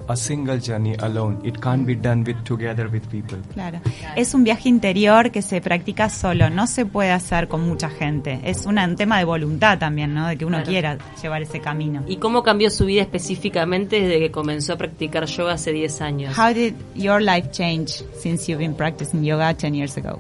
a 0.09 0.17
single 0.17 0.59
journey 0.59 0.97
alone. 0.99 1.39
It 1.45 1.61
can't 1.61 1.87
be 1.87 1.95
done 1.95 2.25
with 2.27 2.43
together 2.45 2.89
with 2.89 3.03
people. 3.09 3.39
Claro. 3.55 3.79
Es 4.17 4.35
un 4.35 4.43
viaje 4.43 4.69
interior 4.69 5.31
que 5.31 5.43
se 5.43 5.61
practica 5.61 6.09
solo, 6.11 6.51
no 6.51 6.67
se 6.67 6.85
puede 6.87 7.13
hacer 7.13 7.47
con 7.47 7.61
mucha 7.69 7.89
gente. 7.89 8.41
Es 8.43 8.67
una- 8.67 8.85
un 8.85 8.97
tema 8.97 9.19
de 9.19 9.25
voluntad 9.25 9.79
también, 9.79 10.13
¿no? 10.13 10.27
De 10.27 10.37
que 10.37 10.45
uno 10.45 10.57
Claro. 10.57 10.71
quiera 10.71 10.99
llevar 11.23 11.43
ese 11.43 11.61
camino. 11.61 12.03
¿Y 12.09 12.17
cómo 12.17 12.43
cambió 12.43 12.69
su 12.71 12.85
vida 12.87 13.03
específicamente 13.03 14.01
desde 14.01 14.19
que 14.19 14.33
comenzó 14.33 14.73
a 14.73 14.77
practicar 14.77 15.25
yoga 15.27 15.53
hace 15.53 15.73
10 15.73 16.01
años? 16.01 16.37
How 16.37 16.53
did 16.53 16.75
your 16.97 17.23
life 17.23 17.51
change 17.53 18.03
since 18.21 18.51
you've 18.51 18.59
been 18.59 18.75
practicing 18.75 19.23
yoga 19.23 19.55
10 19.55 19.75
years 19.75 19.97
ago? 19.97 20.19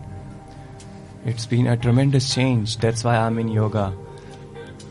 It's 1.26 1.46
been 1.48 1.66
a 1.68 1.76
tremendous 1.76 2.32
change. 2.32 2.78
That's 2.78 3.04
why 3.04 3.16
I'm 3.16 3.38
in 3.40 3.48
yoga. 3.48 3.92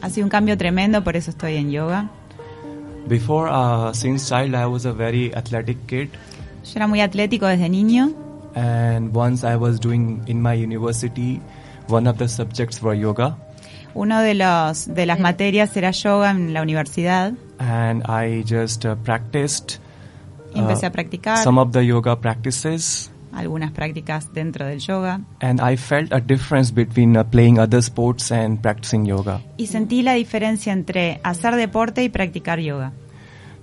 Ha 0.02 0.10
sido 0.10 0.26
un 0.26 0.30
cambio 0.30 0.58
tremendo, 0.58 1.04
por 1.04 1.16
eso 1.16 1.32
estoy 1.32 1.58
en 1.58 1.72
yoga. 1.72 2.10
Before, 3.08 3.50
uh, 3.52 3.94
since 3.94 4.30
child, 4.30 4.56
I 4.56 4.66
was 4.66 4.86
a 4.86 4.94
very 4.94 5.32
athletic 5.34 5.78
kid. 5.88 6.10
Yo 6.64 6.72
era 6.76 6.88
muy 6.88 7.02
atlético 7.02 7.48
desde 7.48 7.70
niño 7.70 8.14
And 8.56 9.16
once 9.16 9.44
I 9.44 9.56
was 9.56 9.80
doing 9.80 10.24
in 10.28 10.42
my 10.42 10.54
university, 10.54 11.42
one 11.88 12.08
of 12.08 12.18
the 12.18 12.28
subjects 12.28 12.82
were 12.82 12.96
yoga. 12.96 13.38
Uno 13.94 14.22
de 14.22 14.34
los 14.34 14.94
de 14.94 15.06
las 15.06 15.20
materias 15.20 15.76
era 15.76 15.92
yoga 15.92 16.32
en 16.32 16.54
la 16.54 16.62
universidad. 16.62 17.34
And 17.60 18.04
I 18.08 18.44
just 18.44 18.86
uh, 18.86 18.96
practiced 18.96 19.80
Y 20.54 20.60
empecé 20.60 20.86
uh, 20.86 20.90
a 20.90 20.92
practicar 20.92 21.38
some 21.44 21.60
of 21.60 21.72
the 21.72 21.86
yoga 21.86 22.20
practices. 22.20 23.10
Algunas 23.34 23.72
prácticas 23.72 24.34
dentro 24.34 24.66
del 24.66 24.80
yoga 24.80 25.22
And 25.42 25.60
I 25.62 25.78
felt 25.78 26.12
a 26.14 26.20
difference 26.20 26.74
between 26.74 27.16
uh, 27.18 27.24
playing 27.24 27.60
other 27.60 27.80
sports 27.82 28.32
and 28.32 28.60
practicing 28.60 29.06
yoga. 29.06 29.42
y 29.58 29.68
sentí 29.68 30.02
la 30.02 30.14
diferencia 30.14 30.74
entre 30.74 31.20
hacer 31.24 31.56
deporte 31.56 32.04
y 32.04 32.10
practicar 32.10 32.60
yoga. 32.60 32.94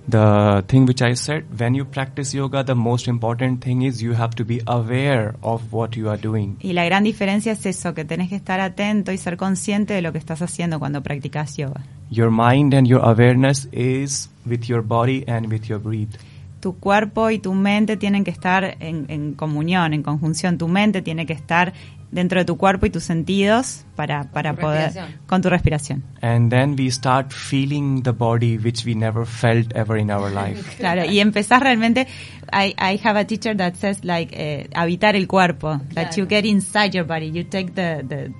The 0.09 0.63
thing 0.65 0.85
which 0.87 1.03
I 1.03 1.15
said, 1.15 1.43
when 1.55 1.75
you 1.75 1.85
practice 1.85 2.33
yoga, 2.35 2.63
the 2.63 2.73
most 2.73 3.07
important 3.07 3.63
thing 3.63 3.83
is 3.83 4.01
you 4.01 4.15
have 4.15 4.33
to 4.37 4.43
be 4.45 4.59
aware 4.65 5.35
of 5.41 5.71
what 5.71 5.91
you 5.95 6.09
are 6.09 6.19
doing. 6.19 6.57
Y 6.61 6.73
la 6.73 6.83
gran 6.85 7.03
diferencia 7.03 7.51
es 7.51 7.63
eso, 7.67 7.93
que 7.93 8.05
tenés 8.05 8.29
que 8.29 8.35
estar 8.35 8.59
atento 8.59 9.11
y 9.11 9.19
ser 9.19 9.37
consciente 9.37 9.93
de 9.93 10.01
lo 10.01 10.11
que 10.11 10.17
estás 10.17 10.41
haciendo 10.41 10.79
cuando 10.79 11.03
practicas 11.03 11.57
yoga. 11.57 11.81
Your 12.09 12.31
mind 12.31 12.73
and 12.73 12.87
your 12.87 13.01
awareness 13.05 13.67
is 13.71 14.31
with 14.47 14.61
your 14.63 14.81
body 14.81 15.23
and 15.27 15.45
with 15.45 15.65
your 15.67 15.79
breath. 15.79 16.17
Tu 16.59 16.77
cuerpo 16.77 17.29
y 17.29 17.39
tu 17.39 17.53
mente 17.53 17.95
tienen 17.97 18.23
que 18.23 18.31
estar 18.31 18.75
en, 18.79 19.05
en 19.09 19.33
comunión, 19.33 19.93
en 19.93 20.03
conjunción. 20.03 20.57
Tu 20.57 20.67
mente 20.67 21.01
tiene 21.01 21.25
que 21.25 21.33
estar 21.33 21.73
dentro 22.11 22.39
de 22.39 22.45
tu 22.45 22.57
cuerpo 22.57 22.87
y 22.87 22.89
tus 22.89 23.03
sentidos 23.03 23.85
para, 23.95 24.23
para 24.31 24.55
Tu 24.55 24.61
poder 24.61 24.91
con 25.27 25.41
tu 25.43 25.49
respiración. 25.49 26.03
And 26.21 26.49
then 26.49 26.75
we 26.77 26.89
start 26.89 27.31
feeling 27.31 28.01
the 28.01 28.11
body 28.11 28.57
which 28.57 28.83
we 28.83 28.95
never 28.95 29.25
felt 29.27 29.71
ever 29.75 29.97
in 29.99 30.09
our 30.11 30.31
life. 30.31 30.75
Claro, 30.79 31.05
y 31.05 31.19
empezás 31.19 31.61
realmente. 31.61 32.07
I, 32.51 32.73
I 32.79 32.99
have 33.03 33.15
a 33.19 33.25
teacher 33.25 33.55
that 33.57 33.75
says 33.75 34.03
like 34.03 34.33
eh, 34.35 34.69
habitar 34.73 35.15
el 35.15 35.27
cuerpo, 35.27 35.77
that 35.93 36.09
Claro. 36.09 36.15
you 36.17 36.25
get 36.27 36.45
inside 36.45 36.95
your 36.95 37.05
body, 37.05 37.29
you 37.31 37.43
take 37.43 37.73
the 37.75 38.03
the, 38.03 38.33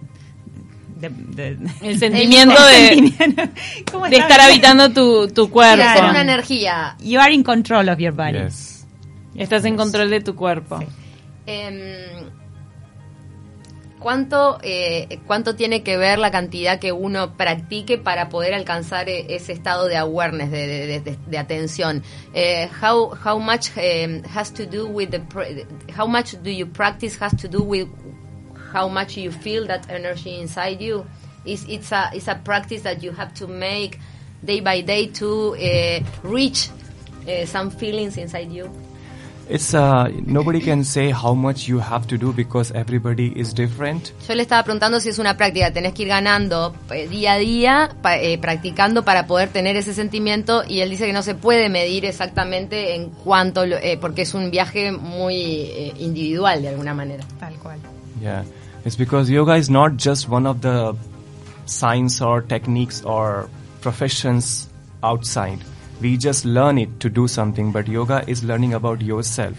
El 1.81 1.97
sentimiento 1.99 2.55
el 2.69 3.15
de, 3.17 4.17
estar 4.17 4.41
habitando 4.41 4.89
tu, 4.91 5.27
tu 5.29 5.49
cuerpo. 5.49 5.83
Ser 5.93 6.03
una 6.03 6.21
energía. 6.21 6.95
You 6.99 7.19
are 7.19 7.33
in 7.33 7.43
control 7.43 7.89
of 7.89 7.99
your 7.99 8.13
body. 8.13 8.39
Yes. 8.39 8.85
Estás 9.35 9.63
en 9.65 9.77
control 9.77 10.09
de 10.09 10.21
tu 10.21 10.35
cuerpo. 10.35 10.79
Em, 11.45 12.29
¿Cuánto, 13.99 14.59
eh, 14.63 15.19
¿Cuánto 15.27 15.55
tiene 15.55 15.83
que 15.83 15.97
ver 15.97 16.19
la 16.19 16.31
cantidad 16.31 16.79
que 16.79 16.93
uno 16.93 17.35
practique 17.35 17.97
para 17.97 18.29
poder 18.29 18.53
alcanzar 18.53 19.09
eh, 19.09 19.25
ese 19.35 19.51
estado 19.51 19.87
de 19.87 19.97
awareness, 19.97 20.49
de, 20.51 20.67
de, 20.67 20.87
de- 20.87 20.99
de- 21.01 21.17
de 21.27 21.37
atención? 21.37 22.01
Eh, 22.33 22.69
how, 22.81 23.11
how 23.25 23.37
much 23.37 23.71
em, 23.75 24.21
has 24.33 24.53
to 24.53 24.65
do 24.65 24.87
with 24.87 25.09
the 25.09 25.19
pr- 25.19 25.65
how 25.97 26.07
much 26.07 26.35
do 26.41 26.49
you 26.49 26.65
practice 26.65 27.17
has 27.21 27.35
to 27.35 27.49
do 27.49 27.61
with 27.61 27.87
how 28.73 28.87
much 28.87 29.17
you 29.17 29.31
feel 29.31 29.65
that 29.67 29.89
energy 29.89 30.39
inside 30.39 30.81
you? 30.81 31.05
Is 31.45 31.65
it's 31.69 31.91
a 31.91 32.09
it's 32.13 32.27
a 32.27 32.35
practice 32.35 32.81
that 32.83 33.01
you 33.01 33.11
have 33.13 33.33
to 33.35 33.47
make 33.47 33.97
day 34.45 34.59
by 34.61 34.81
day 34.81 35.07
to 35.19 35.55
eh, 35.57 36.01
reach 36.23 36.69
eh, 37.27 37.45
some 37.45 37.69
feelings 37.71 38.17
inside 38.17 38.51
you. 38.51 38.69
It's 39.51 39.73
uh, 39.73 40.09
nobody 40.27 40.59
can 40.59 40.83
say 40.83 41.09
how 41.09 41.33
much 41.33 41.67
you 41.67 41.79
have 41.79 42.05
to 42.09 42.17
do 42.19 42.31
because 42.33 42.71
everybody 42.75 43.33
is 43.35 43.51
different. 43.55 44.11
Yo 44.27 44.35
le 44.35 44.43
estaba 44.43 44.63
preguntando 44.63 44.99
si 44.99 45.09
es 45.09 45.17
una 45.17 45.37
práctica, 45.37 45.71
tenés 45.73 45.93
que 45.93 46.03
ir 46.03 46.09
ganando 46.09 46.75
eh, 46.91 47.07
día 47.07 47.33
a 47.33 47.37
día, 47.39 47.89
pa- 48.03 48.17
eh, 48.19 48.37
practicando 48.37 49.03
para 49.03 49.25
poder 49.25 49.49
tener 49.49 49.75
ese 49.75 49.95
sentimiento 49.95 50.63
y 50.67 50.81
él 50.81 50.91
dice 50.91 51.07
que 51.07 51.13
no 51.13 51.23
se 51.23 51.33
puede 51.33 51.67
medir 51.67 52.05
exactamente 52.05 52.93
en 52.93 53.09
cuánto, 53.09 53.65
lo- 53.65 53.77
eh, 53.77 53.97
porque 53.99 54.21
es 54.21 54.35
un 54.35 54.51
viaje 54.51 54.91
muy 54.91 55.35
eh, 55.41 55.93
individual 55.97 56.61
de 56.61 56.67
alguna 56.69 56.93
manera. 56.93 57.23
Tal 57.39 57.55
cual. 57.55 57.79
Yeah, 58.21 58.43
it's 58.85 58.95
because 58.95 59.29
yoga 59.29 59.55
is 59.55 59.69
not 59.69 59.97
just 59.97 60.29
one 60.29 60.45
of 60.47 60.61
the 60.61 60.95
science 61.65 62.21
or 62.21 62.41
techniques 62.41 63.03
or 63.03 63.47
professions 63.81 64.67
outside. 65.03 65.59
We 66.01 66.17
just 66.17 66.45
learn 66.45 66.77
it 66.77 66.99
to 66.99 67.09
do 67.09 67.27
something, 67.27 67.71
but 67.71 67.87
yoga 67.87 68.23
is 68.27 68.43
learning 68.43 68.73
about 68.73 69.01
yourself. 69.01 69.57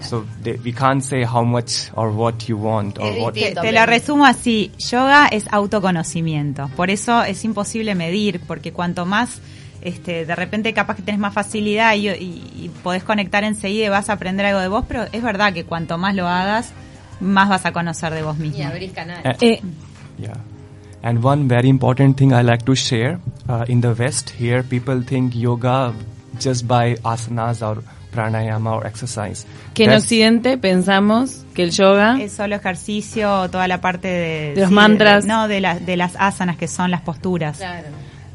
So 0.00 0.24
they, 0.42 0.52
we 0.64 0.72
can't 0.72 1.02
say 1.02 1.24
how 1.24 1.42
much 1.42 1.90
or 1.94 2.10
what 2.12 2.48
you 2.48 2.56
want 2.56 2.98
or 2.98 3.12
what. 3.20 3.34
distinto. 3.34 3.62
Te 3.62 3.72
lo 3.72 3.84
resumo 3.84 4.24
así, 4.26 4.70
yoga 4.78 5.26
es 5.26 5.44
autoconocimiento, 5.50 6.68
por 6.76 6.88
eso 6.90 7.22
es 7.24 7.44
imposible 7.44 7.94
medir, 7.94 8.40
porque 8.46 8.72
cuanto 8.72 9.04
más, 9.06 9.40
este, 9.80 10.24
de 10.24 10.34
repente 10.36 10.72
capaz 10.72 10.94
que 10.96 11.02
tenés 11.02 11.20
más 11.20 11.34
facilidad 11.34 11.94
y, 11.96 12.08
y- 12.08 12.42
y 12.56 12.70
podés 12.82 13.02
conectar 13.02 13.42
enseguida 13.44 13.86
y 13.86 13.88
vas 13.88 14.08
a 14.08 14.12
aprender 14.14 14.46
algo 14.46 14.60
de 14.60 14.68
vos, 14.68 14.84
pero 14.86 15.04
es 15.12 15.22
verdad 15.22 15.52
que 15.52 15.64
cuanto 15.64 15.98
más 15.98 16.14
lo 16.14 16.28
hagas, 16.28 16.72
más 17.20 17.48
vas 17.48 17.64
a 17.66 17.72
conocer 17.72 18.12
de 18.14 18.22
vos 18.22 18.36
mismo. 18.38 18.58
Y 18.58 18.62
abrís 18.62 18.92
canal. 18.92 19.20
Eh, 19.24 19.36
Eh, 19.40 19.60
Yeah. 20.18 20.36
And 21.02 21.24
one 21.24 21.46
very 21.46 21.68
important 21.68 22.16
thing 22.16 22.32
I 22.32 22.42
like 22.42 22.64
to 22.64 22.74
share 22.74 23.18
uh, 23.48 23.64
in 23.68 23.80
the 23.80 23.92
West 23.92 24.30
here, 24.30 24.64
people 24.64 25.02
think 25.04 25.32
yoga 25.34 25.92
just 26.40 26.66
by 26.66 26.96
asanas 27.04 27.62
or 27.62 27.82
pranayama 28.12 28.72
or 28.74 28.84
exercise. 28.86 29.46
que 29.74 29.84
en 29.84 29.90
That's- 29.90 30.02
Occidente 30.02 30.58
pensamos 30.58 31.44
que 31.54 31.62
el 31.62 31.70
yoga 31.70 32.18
Es 32.20 32.32
solo 32.32 32.56
ejercicio, 32.56 33.48
toda 33.48 33.68
la 33.68 33.80
parte 33.80 34.08
de... 34.08 34.52
De 34.56 34.62
los 34.62 34.70
mantras. 34.72 35.24
no, 35.24 35.46
de, 35.46 35.60
las 35.60 35.86
de 35.86 35.96
las 35.96 36.16
asanas, 36.18 36.56
que 36.56 36.66
son 36.66 36.90
las 36.90 37.02
posturas. 37.02 37.58
Claro. 37.58 37.86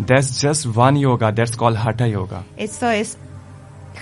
That's 0.06 0.42
just 0.42 0.66
one 0.76 0.98
yoga. 1.00 1.34
That's 1.34 1.58
called 1.58 1.76
hatha 1.78 2.08
yoga. 2.08 2.44
Eso 2.56 2.90
es 2.90 3.18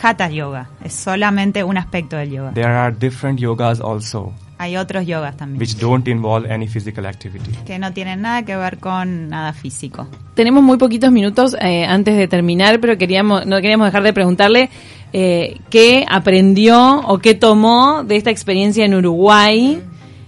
hatha 0.04 0.30
yoga, 0.30 0.70
es 0.84 0.94
solamente 0.94 1.64
un 1.64 1.78
aspecto 1.78 2.16
del 2.16 2.30
yoga. 2.32 2.52
There 2.54 2.68
are 2.72 2.92
different 2.96 3.40
yogas 3.40 3.82
also, 3.82 4.34
Hay 4.62 4.78
otros 4.78 5.08
yogas 5.08 5.36
también, 5.38 5.60
which 5.60 5.76
don't 5.80 6.08
involve 6.08 6.48
any 6.54 6.68
physical 6.68 7.08
activity. 7.08 7.52
que 7.66 7.80
no 7.80 7.94
tienen 7.94 8.22
nada 8.22 8.44
que 8.46 8.56
ver 8.56 8.78
con 8.78 9.28
nada 9.30 9.54
físico. 9.54 10.08
tenemos 10.36 10.62
muy 10.64 10.78
poquitos 10.78 11.12
minutos 11.12 11.56
eh, 11.60 11.84
antes 11.86 12.16
de 12.16 12.28
terminar, 12.28 12.80
pero 12.80 12.96
queríamos 12.96 13.48
no 13.48 13.56
queríamos 13.56 13.88
dejar 13.88 14.04
de 14.04 14.14
preguntarle 14.14 14.70
eh, 15.14 15.58
qué 15.72 16.06
aprendió 16.08 17.00
o 17.08 17.18
qué 17.18 17.34
tomó 17.34 18.04
de 18.04 18.18
esta 18.18 18.30
experiencia 18.30 18.86
en 18.86 18.94
Uruguay. 18.94 19.82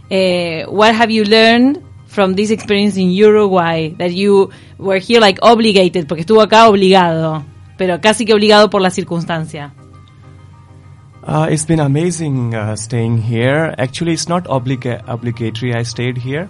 Eh, 0.10 0.66
what 0.68 0.96
have 0.96 1.14
you 1.14 1.24
learned 1.26 1.80
from 2.08 2.34
this 2.34 2.50
experience 2.50 3.00
in 3.00 3.12
Uruguay 3.12 3.94
that 4.00 4.10
you 4.14 4.50
were 4.80 5.00
here 5.00 5.20
like 5.20 5.40
obligated 5.44 6.08
porque 6.08 6.22
estuvo 6.22 6.42
acá 6.42 6.68
obligado, 6.68 7.44
pero 7.78 8.02
casi 8.02 8.26
que 8.26 8.34
obligado 8.34 8.72
por 8.72 8.82
la 8.82 8.90
circunstancia. 8.90 9.74
Uh, 11.26 11.48
it's 11.50 11.66
been 11.66 11.80
amazing 11.80 12.54
uh, 12.54 12.76
staying 12.76 13.18
here. 13.18 13.74
Actually, 13.78 14.14
it's 14.14 14.28
not 14.28 14.44
obliga- 14.46 15.02
obligatory. 15.08 15.74
I 15.74 15.84
stayed 15.84 16.18
here. 16.18 16.50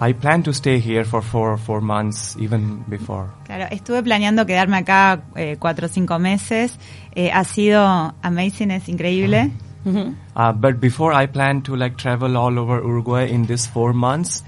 I 0.00 0.12
plan 0.12 0.42
to 0.44 0.52
stay 0.52 0.78
here 0.78 1.04
for 1.04 1.22
four 1.22 1.56
four 1.56 1.80
months, 1.80 2.36
even 2.38 2.84
before. 2.88 3.30
Claro, 3.46 3.66
estuve 3.70 4.02
planeando 4.02 4.44
quedarme 4.46 4.76
acá 4.76 5.22
eh, 5.36 5.56
cuatro 5.58 5.86
o 5.86 5.88
cinco 5.88 6.18
meses. 6.18 6.78
Eh, 7.16 7.30
ha 7.32 7.44
sido 7.44 7.80
amazing, 8.22 8.70
es 8.70 8.88
increíble. 8.88 9.50
Uh, 9.86 10.52
but 10.52 10.80
before 10.80 11.12
I 11.12 11.26
plan 11.26 11.62
to 11.62 11.76
like 11.76 11.96
travel 11.96 12.36
all 12.36 12.58
over 12.58 12.80
Uruguay 12.80 13.26
in 13.28 13.46
this 13.46 13.66
four 13.66 13.92
months, 13.92 14.42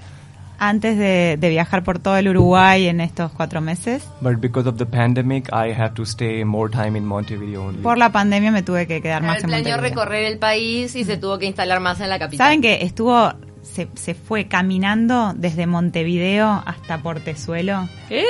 Antes 0.59 0.97
de, 0.97 1.37
de 1.39 1.49
viajar 1.49 1.83
por 1.83 1.99
todo 1.99 2.17
el 2.17 2.27
Uruguay 2.29 2.87
en 2.87 2.99
estos 2.99 3.31
cuatro 3.31 3.61
meses, 3.61 4.03
but 4.21 4.39
because 4.39 4.67
of 4.67 4.77
the 4.77 4.85
pandemic, 4.87 5.49
I 5.49 5.71
have 5.71 5.91
to 5.93 6.03
stay 6.03 6.43
more 6.43 6.67
time 6.71 6.97
in 6.97 7.05
Montevideo 7.05 7.65
only. 7.67 7.81
por 7.83 7.97
la 7.99 8.11
pandemia 8.11 8.51
me 8.51 8.63
tuve 8.63 8.87
que 8.87 9.01
quedar 9.01 9.21
más 9.21 9.43
en 9.43 9.49
planeó 9.49 9.69
Montevideo. 9.75 9.89
recorrer 9.89 10.23
el 10.25 10.39
país 10.39 10.95
y 10.95 11.03
se 11.03 11.17
tuvo 11.17 11.37
que 11.37 11.45
instalar 11.45 11.79
más 11.79 11.99
en 12.01 12.09
la 12.09 12.17
capital. 12.17 12.45
¿Saben 12.47 12.61
que 12.61 12.83
estuvo, 12.83 13.31
se, 13.61 13.87
se 13.93 14.15
fue 14.15 14.47
caminando 14.47 15.33
desde 15.35 15.67
Montevideo 15.67 16.63
hasta 16.65 16.97
Portezuelo? 17.03 17.87
¿Eh? 18.09 18.23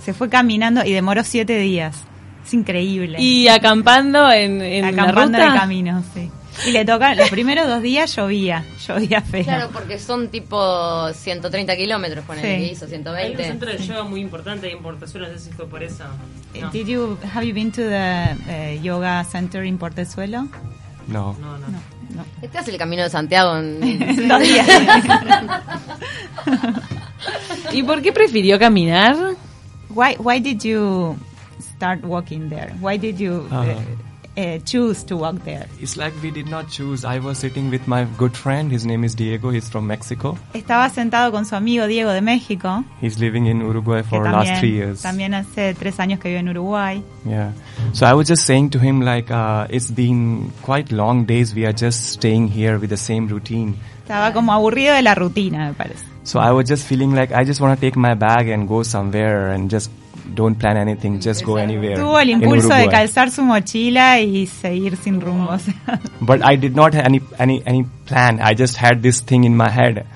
Se 0.00 0.12
fue 0.12 0.28
caminando 0.28 0.84
y 0.84 0.92
demoró 0.92 1.24
siete 1.24 1.58
días. 1.58 1.96
Es 2.44 2.52
increíble. 2.54 3.18
Y 3.20 3.48
acampando 3.48 4.30
en, 4.32 4.60
en 4.60 4.82
la 4.82 4.88
Acampando 5.02 5.38
en 5.38 5.44
ruta. 5.44 5.54
el 5.54 5.60
camino, 5.60 6.02
sí. 6.14 6.30
Y 6.66 6.72
le 6.72 6.84
toca, 6.84 7.14
los 7.14 7.30
primeros 7.30 7.66
dos 7.66 7.80
días 7.82 8.14
llovía, 8.14 8.64
llovía 8.86 9.20
feo. 9.22 9.44
Claro, 9.44 9.70
porque 9.72 9.98
son 9.98 10.28
tipo 10.28 11.10
130 11.12 11.74
kilómetros, 11.76 12.24
con 12.26 12.36
el 12.38 12.42
Sí. 12.42 12.48
que 12.48 12.72
hizo, 12.72 12.84
Hay 12.86 12.92
un 12.94 13.04
120. 13.04 13.44
centro 13.44 13.70
de 13.70 13.78
yoga 13.78 14.04
muy 14.04 14.20
importante 14.20 14.70
en 14.70 14.82
Portezuelo, 14.82 15.28
no 15.28 15.38
sé 15.38 15.44
si 15.46 15.52
fue 15.52 15.66
por 15.66 15.82
eso. 15.82 16.04
Eh, 16.54 16.60
No, 16.60 16.70
Did 16.70 16.86
you, 16.86 17.18
have 17.34 17.46
you 17.46 17.54
been 17.54 17.72
to 17.72 17.80
the 17.82 18.36
eh, 18.48 18.78
yoga 18.82 19.24
center 19.24 19.64
in 19.64 19.78
Portezuelo? 19.78 20.48
No. 21.08 21.34
no, 21.40 21.58
no. 21.58 21.66
No, 21.68 21.78
no. 22.14 22.24
Este 22.42 22.58
hace 22.58 22.70
el 22.72 22.76
camino 22.78 23.02
de 23.04 23.10
Santiago 23.10 23.56
en 23.56 23.80
Dos 24.28 24.40
días. 24.40 24.68
¿Y 27.72 27.82
por 27.82 28.02
qué 28.02 28.12
prefirió 28.12 28.58
caminar? 28.58 29.16
why, 29.90 30.14
why 30.18 30.40
did 30.40 30.60
you 30.62 31.16
start 31.76 32.02
walking 32.04 32.48
there? 32.48 32.72
Why 32.80 32.98
did 32.98 33.16
you 33.18 33.46
uh, 33.50 33.54
Uh-huh. 33.54 33.72
uh, 33.72 34.09
choose 34.64 35.02
to 35.04 35.16
walk 35.16 35.44
there? 35.44 35.66
It's 35.80 35.96
like 35.96 36.12
we 36.22 36.30
did 36.30 36.48
not 36.48 36.68
choose. 36.70 37.04
I 37.04 37.18
was 37.18 37.38
sitting 37.38 37.70
with 37.70 37.86
my 37.86 38.04
good 38.16 38.36
friend. 38.36 38.70
His 38.70 38.86
name 38.86 39.04
is 39.04 39.14
Diego. 39.14 39.50
He's 39.50 39.68
from 39.68 39.86
Mexico. 39.86 40.38
Estaba 40.54 40.88
sentado 40.90 41.30
con 41.32 41.44
su 41.44 41.54
amigo 41.56 41.86
Diego 41.86 42.10
de 42.12 42.20
México, 42.20 42.84
He's 43.00 43.18
living 43.18 43.46
in 43.46 43.60
Uruguay 43.60 44.02
for 44.02 44.24
last 44.24 44.60
three 44.60 44.72
years. 44.72 45.02
también 45.02 45.34
hace 45.34 45.74
tres 45.74 45.98
años 45.98 46.20
que 46.20 46.28
vive 46.28 46.40
en 46.40 46.48
Uruguay. 46.48 47.02
Yeah. 47.24 47.52
So 47.92 48.06
I 48.06 48.14
was 48.14 48.28
just 48.28 48.44
saying 48.46 48.70
to 48.70 48.78
him 48.78 49.00
like, 49.00 49.30
uh, 49.30 49.66
it's 49.70 49.90
been 49.90 50.52
quite 50.62 50.92
long 50.92 51.24
days. 51.26 51.54
We 51.54 51.66
are 51.66 51.72
just 51.74 52.12
staying 52.12 52.48
here 52.48 52.78
with 52.78 52.90
the 52.90 52.96
same 52.96 53.28
routine. 53.28 53.76
Estaba 54.02 54.32
como 54.32 54.52
aburrido 54.52 54.94
de 54.94 55.02
la 55.02 55.14
rutina, 55.14 55.68
me 55.68 55.74
parece. 55.74 56.04
So 56.22 56.38
I 56.38 56.52
was 56.52 56.68
just 56.68 56.86
feeling 56.86 57.14
like 57.14 57.32
I 57.32 57.44
just 57.44 57.60
want 57.60 57.74
to 57.74 57.80
take 57.80 57.96
my 57.96 58.14
bag 58.14 58.48
and 58.48 58.68
go 58.68 58.82
somewhere 58.82 59.50
and 59.52 59.70
just 59.70 59.90
don't 60.34 60.56
plan 60.58 60.76
anything. 60.76 61.20
Just 61.20 61.44
go 61.44 61.56
anywhere. 61.56 61.96
Tuvo 61.96 62.18
el 62.18 62.30
in 62.30 62.42
impulso 62.42 62.68
de 62.68 62.74
Uruguay. 62.84 62.88
calzar 62.90 63.30
su 63.30 63.42
mochila 63.42 64.20
y 64.20 64.46
seguir 64.46 64.96
sin 64.96 65.20
rumbo. 65.20 65.56
But 66.20 66.42
I 66.44 66.56
did 66.56 66.74
not 66.74 66.94
have 66.94 67.04
any 67.06 67.20
any 67.38 67.62
any 67.66 67.84
plan. 68.06 68.40
I 68.40 68.54
just 68.54 68.76
had 68.76 69.02
this 69.02 69.20
thing 69.20 69.44
in 69.44 69.56
my 69.56 69.68
head, 69.70 70.06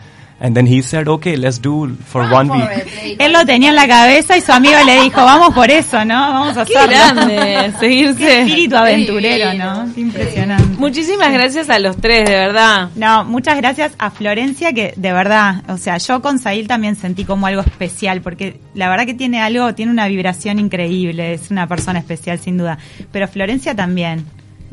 and 0.45 0.55
then 0.55 0.67
he 0.67 0.83
said, 0.83 1.09
"Okay, 1.09 1.37
let's 1.39 1.59
do 1.61 1.89
for 2.07 2.23
one 2.31 2.51
week." 2.53 3.17
Él 3.19 3.33
lo 3.33 3.47
tenía 3.47 3.71
en 3.71 3.77
la 3.77 3.89
cabeza 3.89 4.37
y 4.37 4.41
su 4.43 4.53
amigo 4.53 4.75
le 4.85 5.01
dijo, 5.03 5.25
vamos 5.25 5.55
por 5.55 5.71
eso, 5.71 6.05
¿no? 6.05 6.15
Vamos 6.15 6.57
a 6.59 6.65
Qué 6.65 6.77
hacerlo. 6.77 6.97
grande, 7.15 7.37
Qué 7.73 7.79
seguirse. 7.79 8.41
espíritu 8.43 8.77
aventurero. 8.77 9.55
¿no? 9.55 9.95
Qué 9.95 10.01
impresionante. 10.03 10.77
Muchísimas 10.79 11.33
gracias 11.33 11.71
a 11.71 11.79
los 11.79 11.97
tres, 11.97 12.29
de 12.29 12.35
verdad. 12.35 12.91
No, 12.97 13.25
muchas 13.25 13.57
gracias 13.57 13.93
a 13.99 14.11
Florencia, 14.11 14.73
que 14.73 14.93
de 14.97 15.13
verdad, 15.13 15.63
o 15.69 15.79
sea, 15.79 15.97
yo 15.99 16.21
con 16.21 16.39
Sail 16.39 16.67
también 16.69 16.97
sentí 16.97 17.25
como 17.25 17.47
algo 17.47 17.63
especial, 17.63 18.21
porque 18.21 18.61
la 18.75 18.89
verdad 18.91 19.07
que 19.07 19.15
tiene 19.15 19.41
algo, 19.41 19.75
tiene 19.75 19.93
una 19.93 20.09
vibración 20.09 20.59
increíble, 20.59 21.35
es 21.35 21.51
una 21.51 21.67
persona 21.67 21.99
especial 22.01 22.39
sin 22.39 22.59
duda, 22.59 22.79
pero 23.13 23.29
Florencia 23.29 23.75
también. 23.75 24.25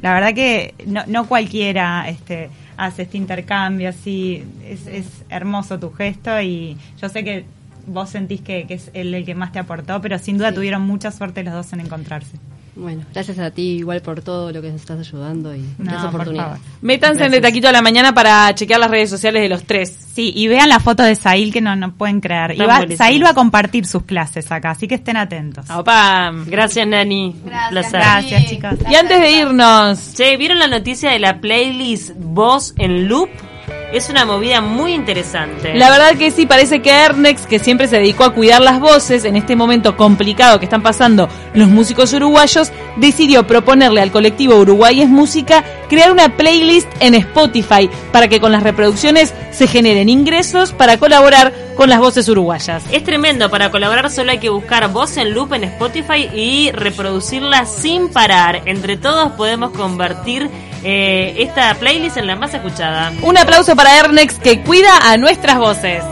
La 0.02 0.14
verdad 0.16 0.34
que 0.34 0.74
no, 0.88 1.04
no 1.08 1.28
cualquiera 1.28 2.10
este, 2.10 2.50
hace 2.86 3.04
este 3.04 3.18
intercambio, 3.18 3.90
así, 3.90 4.44
es, 4.68 4.88
es 4.88 5.06
hermoso 5.30 5.80
tu 5.80 5.92
gesto 5.92 6.42
y 6.42 6.78
yo 7.00 7.10
sé 7.10 7.24
que 7.24 7.46
vos 7.86 8.10
sentís 8.10 8.42
que, 8.42 8.66
que 8.68 8.74
es 8.76 8.90
el, 8.94 9.14
el 9.14 9.24
que 9.26 9.36
más 9.36 9.52
te 9.52 9.60
aportó, 9.60 10.02
pero 10.02 10.18
sin 10.20 10.38
duda 10.38 10.52
tuvieron 10.54 10.82
mucha 10.82 11.12
suerte 11.12 11.44
los 11.44 11.54
dos 11.54 11.72
en 11.74 11.82
encontrarse. 11.82 12.38
Bueno, 12.76 13.04
gracias 13.14 13.38
a 13.38 13.52
ti 13.52 13.78
igual 13.80 14.02
por 14.02 14.22
todo 14.22 14.52
lo 14.52 14.62
que 14.62 14.72
nos 14.72 14.80
estás 14.82 15.00
ayudando 15.00 15.54
y 15.56 15.60
No, 15.78 15.92
las 15.92 16.06
oportunidades. 16.06 16.60
favor. 16.60 16.78
Métanse 16.82 17.26
en 17.26 17.32
de 17.32 17.42
taquito 17.42 17.68
a 17.68 17.72
la 17.72 17.82
mañana 17.82 18.14
para 18.14 18.54
chequear 18.56 18.80
las 18.80 18.90
redes 18.90 19.10
sociales 19.10 19.42
de 19.42 19.50
los 19.50 19.64
tres. 19.64 20.01
Sí, 20.14 20.34
y 20.36 20.48
vean 20.48 20.68
la 20.68 20.80
foto 20.80 21.04
de 21.04 21.16
Sail 21.16 21.54
que 21.54 21.62
no, 21.62 21.76
no 21.76 21.94
pueden 21.94 22.20
creer. 22.20 22.52
Y 22.52 22.54
Están 22.54 22.70
va, 22.70 22.78
buenísimas. 22.80 23.08
Sail 23.08 23.24
va 23.24 23.30
a 23.30 23.34
compartir 23.34 23.86
sus 23.86 24.04
clases 24.04 24.52
acá, 24.52 24.72
así 24.72 24.88
que 24.88 24.96
estén 24.96 25.16
atentos. 25.16 25.70
Opa. 25.70 26.32
Gracias, 26.48 26.86
Nani. 26.86 27.36
Gracias, 27.46 27.70
Placer. 27.70 28.00
Gracias, 28.00 28.46
chicos. 28.48 28.74
Y 28.90 28.96
antes 28.96 29.22
de 29.22 29.32
irnos, 29.32 30.14
Che, 30.16 30.36
¿vieron 30.38 30.60
la 30.60 30.68
noticia 30.68 31.12
de 31.12 31.20
la 31.20 31.40
playlist 31.40 32.12
Voz 32.18 32.74
en 32.78 33.08
Loop? 33.08 33.30
Es 33.92 34.10
una 34.10 34.26
movida 34.26 34.62
muy 34.62 34.94
interesante. 34.94 35.74
La 35.76 35.90
verdad 35.90 36.16
que 36.16 36.32
sí, 36.32 36.46
parece 36.46 36.82
que 36.82 36.92
Ernex, 36.92 37.46
que 37.46 37.60
siempre 37.60 37.88
se 37.88 37.98
dedicó 37.98 38.24
a 38.24 38.34
cuidar 38.34 38.62
las 38.62 38.80
voces 38.80 39.26
en 39.26 39.36
este 39.36 39.56
momento 39.58 39.98
complicado 39.98 40.60
que 40.60 40.66
están 40.66 40.82
pasando 40.82 41.28
los 41.54 41.68
músicos 41.68 42.14
uruguayos, 42.14 42.72
decidió 42.96 43.46
proponerle 43.46 44.02
al 44.02 44.12
colectivo 44.12 44.56
Uruguay 44.56 45.02
es 45.02 45.10
Música 45.10 45.66
crear 45.90 46.12
una 46.12 46.38
playlist 46.38 46.88
en 47.02 47.16
Spotify 47.16 47.90
para 48.14 48.30
que 48.30 48.40
con 48.40 48.54
las 48.54 48.64
reproducciones 48.64 49.34
se 49.52 49.68
generen 49.68 50.08
ingresos 50.08 50.72
para 50.72 50.98
colaborar 50.98 51.54
con 51.76 51.90
las 51.90 52.00
voces 52.00 52.30
uruguayas. 52.30 52.84
Es 52.92 53.04
tremendo, 53.04 53.50
para 53.50 53.72
colaborar 53.72 54.10
solo 54.10 54.32
hay 54.32 54.40
que 54.40 54.50
buscar 54.50 54.90
Voz 54.92 55.18
en 55.18 55.34
Loop 55.34 55.54
en 55.54 55.66
Spotify 55.66 56.30
y 56.34 56.72
reproducirla 56.72 57.66
sin 57.66 58.08
parar. 58.08 58.62
Entre 58.66 58.96
todos 58.96 59.34
podemos 59.34 59.72
convertir 59.72 60.50
eh, 60.84 61.36
esta 61.38 61.76
playlist 61.76 62.18
en 62.18 62.28
la 62.28 62.36
más 62.36 62.54
escuchada. 62.54 63.12
Un 63.22 63.38
aplauso 63.38 63.76
para 63.76 63.98
Ernex 64.00 64.40
que 64.40 64.62
cuida 64.62 64.98
a 65.04 65.18
nuestras 65.18 65.58
voces. 65.58 66.04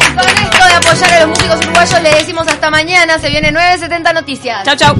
Y 0.00 0.14
con 0.14 0.28
esto 0.28 0.64
de 0.66 0.72
apoyar 0.74 1.12
a 1.14 1.20
los 1.20 1.28
músicos 1.30 1.60
uruguayos 1.64 2.02
le 2.02 2.10
decimos 2.10 2.46
hasta 2.46 2.70
mañana, 2.70 3.18
se 3.18 3.30
viene 3.30 3.50
970 3.50 4.12
Noticias. 4.12 4.64
Chau, 4.64 4.76
chau. 4.76 4.96